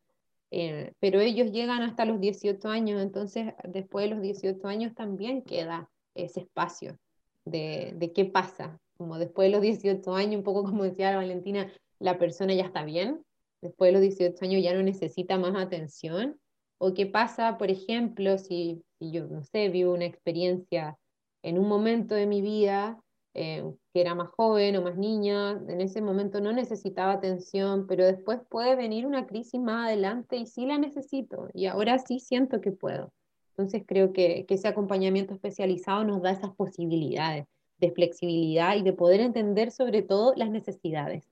[0.51, 5.43] Eh, pero ellos llegan hasta los 18 años, entonces después de los 18 años también
[5.43, 6.97] queda ese espacio
[7.45, 11.71] de, de qué pasa, como después de los 18 años, un poco como decía Valentina,
[11.99, 13.23] la persona ya está bien,
[13.61, 16.37] después de los 18 años ya no necesita más atención,
[16.79, 20.97] o qué pasa, por ejemplo, si, yo, no sé, vivo una experiencia
[21.43, 22.99] en un momento de mi vida
[23.33, 28.05] eh, que era más joven o más niña, en ese momento no necesitaba atención, pero
[28.05, 32.59] después puede venir una crisis más adelante y sí la necesito y ahora sí siento
[32.59, 33.13] que puedo.
[33.51, 37.45] Entonces creo que, que ese acompañamiento especializado nos da esas posibilidades
[37.79, 41.29] de flexibilidad y de poder entender sobre todo las necesidades.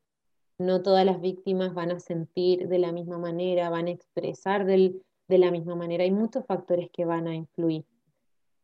[0.58, 5.04] No todas las víctimas van a sentir de la misma manera, van a expresar del,
[5.28, 6.04] de la misma manera.
[6.04, 7.86] Hay muchos factores que van a influir.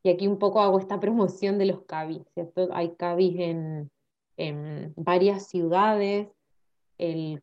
[0.01, 2.69] Y aquí un poco hago esta promoción de los CABIs, ¿cierto?
[2.71, 3.91] Hay CABIs en,
[4.37, 6.27] en varias ciudades,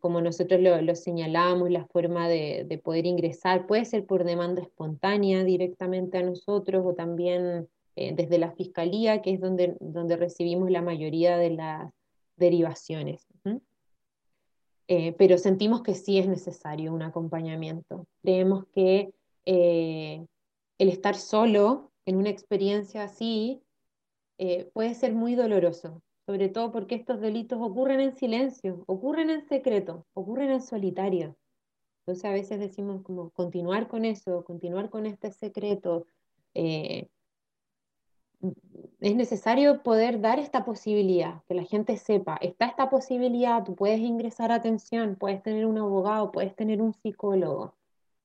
[0.01, 4.63] como nosotros lo, lo señalamos, la forma de, de, poder ingresar puede ser por demanda
[4.63, 10.71] espontánea directamente a nosotros o también eh, desde la fiscalía, que es donde, donde recibimos
[10.71, 11.93] la mayoría de las
[12.37, 13.27] derivaciones.
[14.87, 18.07] Eh, pero sentimos que sí es necesario un acompañamiento.
[18.23, 19.13] Creemos que
[19.45, 20.25] eh,
[20.79, 23.61] el estar solo en una experiencia así
[24.73, 30.07] puede ser muy doloroso, sobre todo porque estos delitos ocurren en silencio, ocurren en secreto,
[30.15, 31.37] ocurren en solitario.
[32.01, 36.07] Entonces a veces decimos como continuar con eso, continuar con este secreto,
[39.01, 44.01] es necesario poder dar esta posibilidad, que la gente sepa, está esta posibilidad, tú puedes
[44.01, 47.75] ingresar a atención, puedes tener un abogado, puedes tener un psicólogo.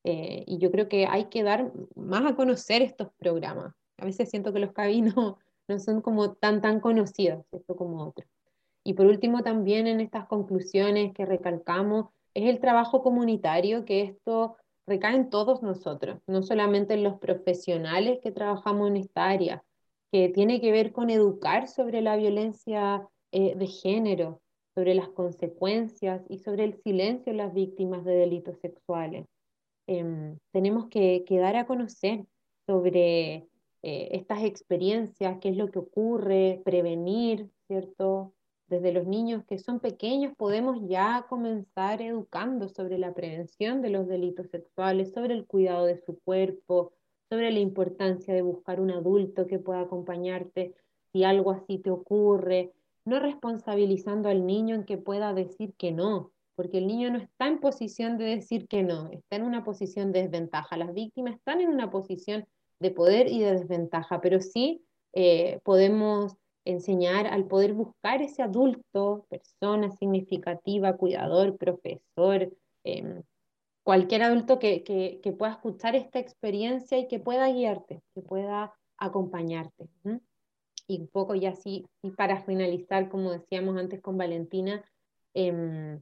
[0.04, 3.74] Eh, y yo creo que hay que dar más a conocer estos programas.
[3.98, 5.16] A veces siento que los cabinos
[5.68, 8.28] no son como tan, tan conocidos, esto como otros.
[8.84, 14.58] Y por último, también en estas conclusiones que recalcamos, es el trabajo comunitario, que esto
[14.86, 19.64] recae en todos nosotros, no solamente en los profesionales que trabajamos en esta área,
[20.16, 24.42] que tiene que ver con educar sobre la violencia eh, de género,
[24.74, 29.26] sobre las consecuencias y sobre el silencio de las víctimas de delitos sexuales.
[29.88, 32.26] Em, tenemos que, dar a conocer
[32.66, 33.50] sobre
[33.84, 38.34] eh, estas experiencias, qué es lo que ocurre, prevenir, ¿cierto?
[38.68, 44.08] Desde los niños que son pequeños podemos ya comenzar educando sobre la prevención de los
[44.08, 46.94] delitos sexuales, sobre el cuidado de su cuerpo,
[47.30, 50.74] sobre la importancia de buscar un adulto que pueda acompañarte
[51.12, 52.74] si algo así te ocurre,
[53.06, 57.48] no responsabilizando al niño en que pueda decir que no, porque el niño no está
[57.48, 60.78] en posición de decir que no, está en una posición de desventaja.
[60.78, 62.46] Las víctimas están en una posición
[62.80, 69.26] de poder y de desventaja, pero sí eh, podemos enseñar al poder buscar ese adulto,
[69.30, 72.52] persona significativa, cuidador, profesor,
[72.84, 73.22] em,
[73.86, 79.88] cualquier adulto que, que, pueda escuchar esta experiencia y que pueda guiarte, que pueda acompañarte.
[80.88, 84.84] Y un poco ya así, y para finalizar, como decíamos antes con Valentina,
[85.36, 86.02] em,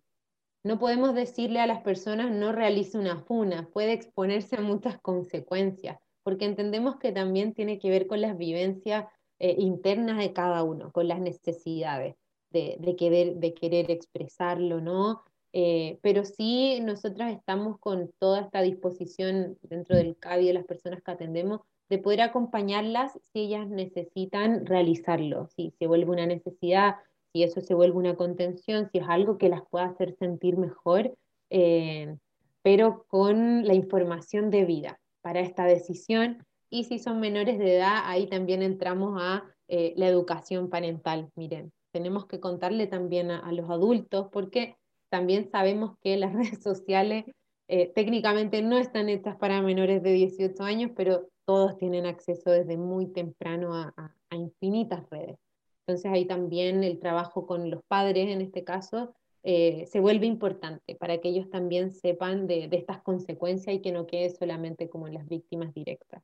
[0.63, 5.99] no podemos decirle a las personas no realice una funa, puede exponerse a muchas consecuencias,
[6.23, 9.07] porque entendemos que también tiene que ver con las vivencias
[9.39, 12.15] eh, internas de cada uno, con las necesidades
[12.49, 15.25] de, de, querer, de querer expresarlo, ¿no?
[15.55, 21.03] Eh, pero sí, nosotras estamos con toda esta disposición dentro del CABI de las personas
[21.03, 26.95] que atendemos de poder acompañarlas si ellas necesitan realizarlo, si se vuelve una necesidad,
[27.31, 31.15] si eso se vuelve una contención, si es algo que las pueda hacer sentir mejor,
[31.51, 32.17] eh,
[32.63, 36.43] pero con la información debida para esta decisión.
[36.71, 41.29] Y si son menores de edad, ahí también entramos a eh, la educación parental.
[41.35, 44.77] Miren, tenemos que contarle también a, a los adultos porque
[45.13, 47.25] también sabemos que las redes sociales
[47.67, 52.77] eh, técnicamente no están hechas para menores de 18 años, pero todos tienen acceso desde
[52.77, 53.93] muy temprano a,
[54.31, 55.37] infinitas redes.
[55.85, 60.95] Entonces ahí también el trabajo con los padres, en este caso, eh, se vuelve importante
[60.95, 65.27] para que ellos también sepan de, estas consecuencias y que no quede solamente como las
[65.27, 66.23] víctimas directas.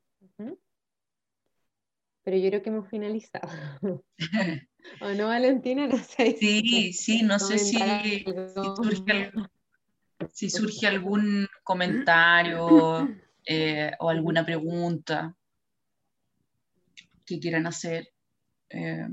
[2.30, 3.50] Pero yo creo que hemos finalizado.
[5.02, 5.88] ¿O no, Valentina?
[5.88, 6.38] No sé.
[6.40, 8.24] Sí, sí, no sé si,
[10.32, 13.10] si, surge, algún comentario
[13.48, 15.36] eh, o alguna pregunta
[17.26, 18.08] que quieran hacer.
[18.70, 19.08] Eh,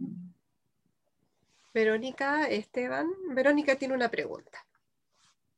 [1.72, 3.08] Verónica, Esteban.
[3.30, 4.66] Verónica tiene una pregunta.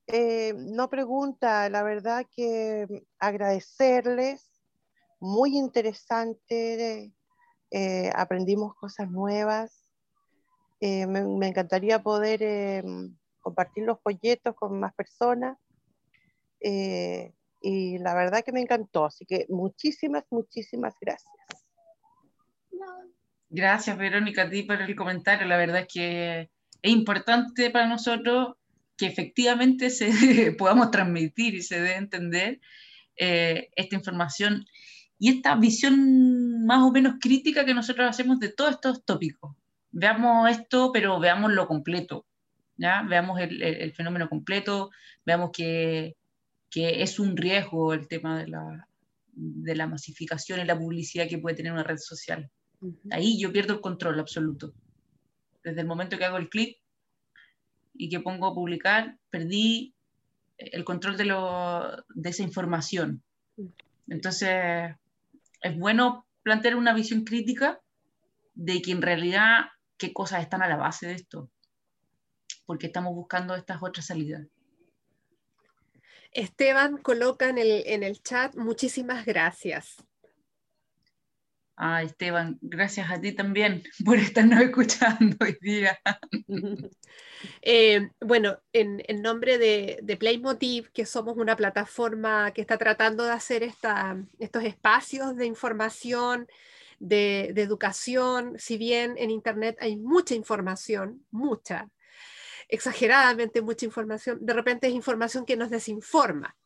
[0.06, 2.86] Eh, no pregunta, la verdad que
[3.18, 4.48] agradecerles,
[5.18, 7.12] muy interesante,
[8.14, 9.88] aprendimos cosas nuevas,
[10.80, 12.84] eh, me, encantaría poder eh,
[13.40, 15.58] compartir los folletos con más personas.
[16.60, 19.06] Eh, y la verdad que me encantó.
[19.06, 21.32] Así que muchísimas, muchísimas gracias.
[23.50, 25.46] Gracias, Verónica, a ti por el comentario.
[25.46, 26.50] La verdad es que
[26.82, 28.54] es importante para nosotros
[28.96, 32.60] que efectivamente se podamos transmitir y se dé a entender
[33.20, 34.64] esta información
[35.18, 39.56] y esta visión más o menos crítica que nosotros hacemos de todos estos tópicos
[39.90, 42.26] veamos esto, pero veamos lo completo,
[42.76, 43.02] ¿ya?
[43.02, 44.90] Veamos el, fenómeno completo,
[45.24, 46.16] veamos que,
[46.74, 48.88] es un riesgo el tema de la,
[49.32, 52.50] de la masificación y la publicidad que puede tener una red social.
[53.10, 54.72] Ahí yo pierdo el control absoluto.
[55.64, 56.76] Desde el momento que hago el clic
[57.94, 59.92] y que pongo a publicar, perdí
[60.56, 63.22] el control de, lo, de esa información.
[64.06, 64.94] Entonces,
[65.62, 67.80] es bueno plantear una visión crítica
[68.54, 71.50] de que en realidad qué cosas están a la base de esto,
[72.66, 74.46] porque estamos buscando estas otras salidas.
[76.32, 79.96] Esteban coloca en el, en el chat muchísimas gracias.
[81.80, 85.98] Ah, Esteban, gracias a ti también por estarnos escuchando hoy día.
[87.62, 93.30] Eh, bueno, en, nombre de, de, Playmotiv, que somos una plataforma que está tratando de
[93.30, 96.48] hacer esta, estos espacios de información,
[96.98, 101.88] de, de educación, si bien en Internet hay mucha información, mucha,
[102.66, 106.56] exageradamente mucha información, de repente es información que nos desinforma.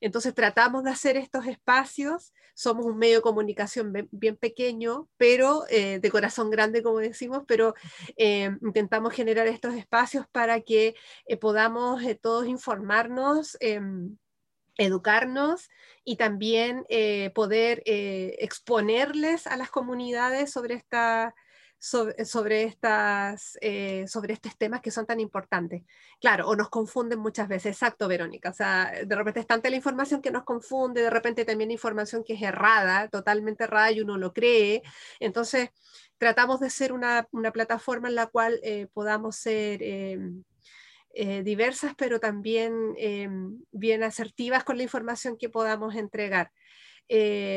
[0.00, 5.98] Entonces tratamos de hacer estos espacios, somos un medio de comunicación bien, pequeño, pero eh,
[6.00, 7.74] de corazón grande, como decimos, pero
[8.16, 10.94] eh, intentamos generar estos espacios para que
[11.26, 14.16] eh, podamos todos informarnos em,
[14.76, 15.68] educarnos
[16.04, 16.84] y también
[17.34, 21.34] poder exponerles a las comunidades sobre esta,
[21.78, 25.82] sobre, estas, eh, sobre estos temas que son tan importantes.
[26.20, 28.50] Claro, o nos confunden muchas veces, exacto, Verónica.
[28.50, 32.24] O sea, de repente es tanta la información que nos confunde, de repente también información
[32.24, 34.82] que es errada, totalmente errada y uno lo cree.
[35.20, 35.70] Entonces,
[36.18, 39.82] tratamos de ser una, una plataforma en la cual eh, podamos ser...
[39.82, 40.44] Em,
[41.14, 46.52] eh, diversas, pero también em, bien asertivas con la información que podamos entregar.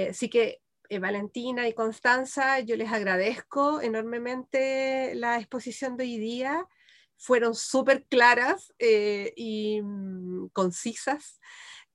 [0.09, 0.61] así que
[0.91, 6.67] eh, Valentina y Constanza, yo les agradezco enormemente la exposición de hoy día.
[7.15, 11.39] Fueron súper claras eh, y mm, concisas.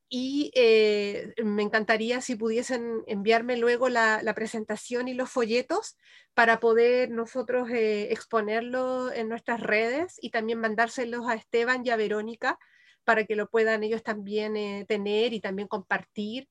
[0.08, 5.98] Y eh, me encantaría si pudiesen enviarme luego la, presentación y los folletos
[6.32, 12.58] para poder nosotros exponerlo en nuestras redes y también mandárselos a Esteban y a Verónica
[13.04, 16.48] para que lo puedan ellos también tener y también compartir.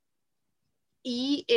[1.02, 1.48] Y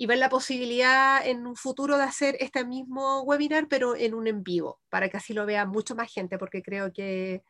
[0.00, 4.26] y ver la posibilidad en un futuro de hacer este mismo webinar, pero en un
[4.28, 7.42] en vivo, para que así lo vea mucho más gente, porque creo que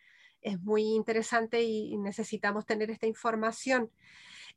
[0.43, 3.93] es muy interesante y necesitamos tener esta información.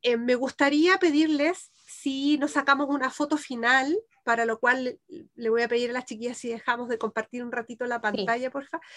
[0.02, 5.00] Eh, me gustaría pedirles si nos sacamos una foto final, para lo cual
[5.36, 8.50] le voy a pedir a las chiquillas si dejamos de compartir un ratito la pantalla,
[8.50, 8.88] por favor.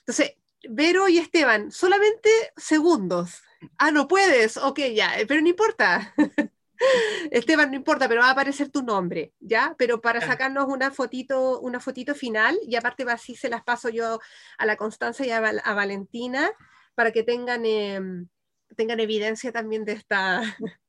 [0.00, 0.34] Entonces,
[0.68, 3.40] Vero y Esteban, solamente segundos.
[3.78, 6.12] Ah, no puedes, ok, ya, pero no importa.
[7.30, 9.74] Esteban, no importa, pero va a aparecer tu nombre, ¿ya?
[9.78, 14.20] Pero para sacarnos una fotito, una fotito final, y aparte así se las paso yo
[14.58, 16.50] a la Constanza y a, Valentina
[16.94, 18.28] para que tengan, em,
[18.76, 20.40] tengan evidencia también de esta,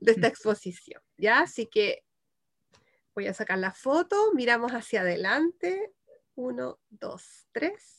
[0.00, 1.40] de esta exposición, ¿ya?
[1.40, 2.04] Así que
[3.14, 5.92] voy a sacar la foto, miramos hacia adelante.
[6.34, 7.98] Uno, dos, tres.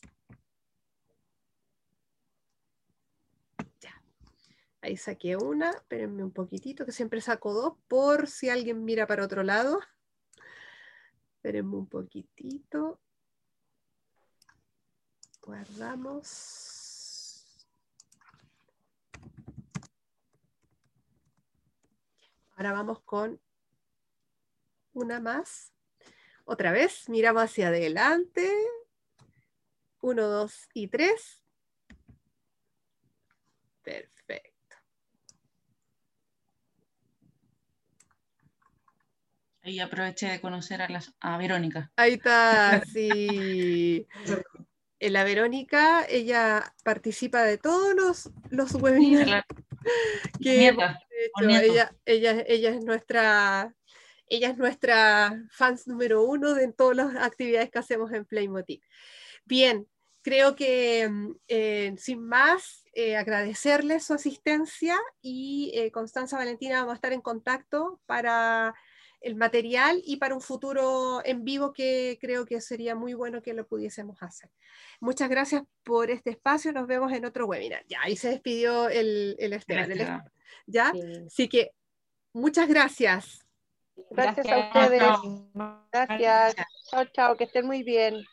[4.84, 9.24] Ahí saqué una, espérenme un poquitito, que siempre saco dos por si alguien mira para
[9.24, 9.80] otro lado.
[11.38, 13.00] Espérenme un poquitito.
[15.42, 16.76] Guardamos.
[22.58, 23.40] Ahora vamos con
[24.92, 25.72] una más.
[26.44, 28.52] Otra vez, miramos hacia adelante.
[30.02, 31.42] Uno, dos y tres.
[33.82, 34.23] Perfecto.
[39.64, 40.88] Ahí aproveché de conocer a,
[41.22, 41.92] a Verónica.
[41.96, 44.06] Ahí está, sí.
[45.00, 49.46] la Verónica, ella participa de todos los, los webinars.
[50.40, 51.00] ella,
[52.06, 53.74] ella, ella es nuestra
[54.28, 58.82] ella es nuestra fans número uno de todas las actividades que hacemos en Playmotiv.
[59.46, 59.88] Bien,
[60.24, 66.94] creo que mm, eh, sin más, eh, agradecerles su asistencia y eh, Constanza Valentina vamos
[66.94, 68.74] a estar en contacto para
[69.24, 73.54] el material y para un futuro en vivo que creo que sería muy bueno que
[73.54, 74.50] lo pudiésemos hacer.
[75.00, 77.84] Muchas gracias por este espacio, nos vemos en otro webinar.
[77.88, 80.24] Ya, ahí se despidió el, el Esteban.
[80.68, 80.92] ¿Ya?
[81.26, 81.72] Así que
[82.34, 83.40] muchas gracias.
[84.12, 85.04] Gracias, a ustedes.
[85.92, 86.56] Gracias.
[86.90, 88.26] Chao, chao, que estén muy bien.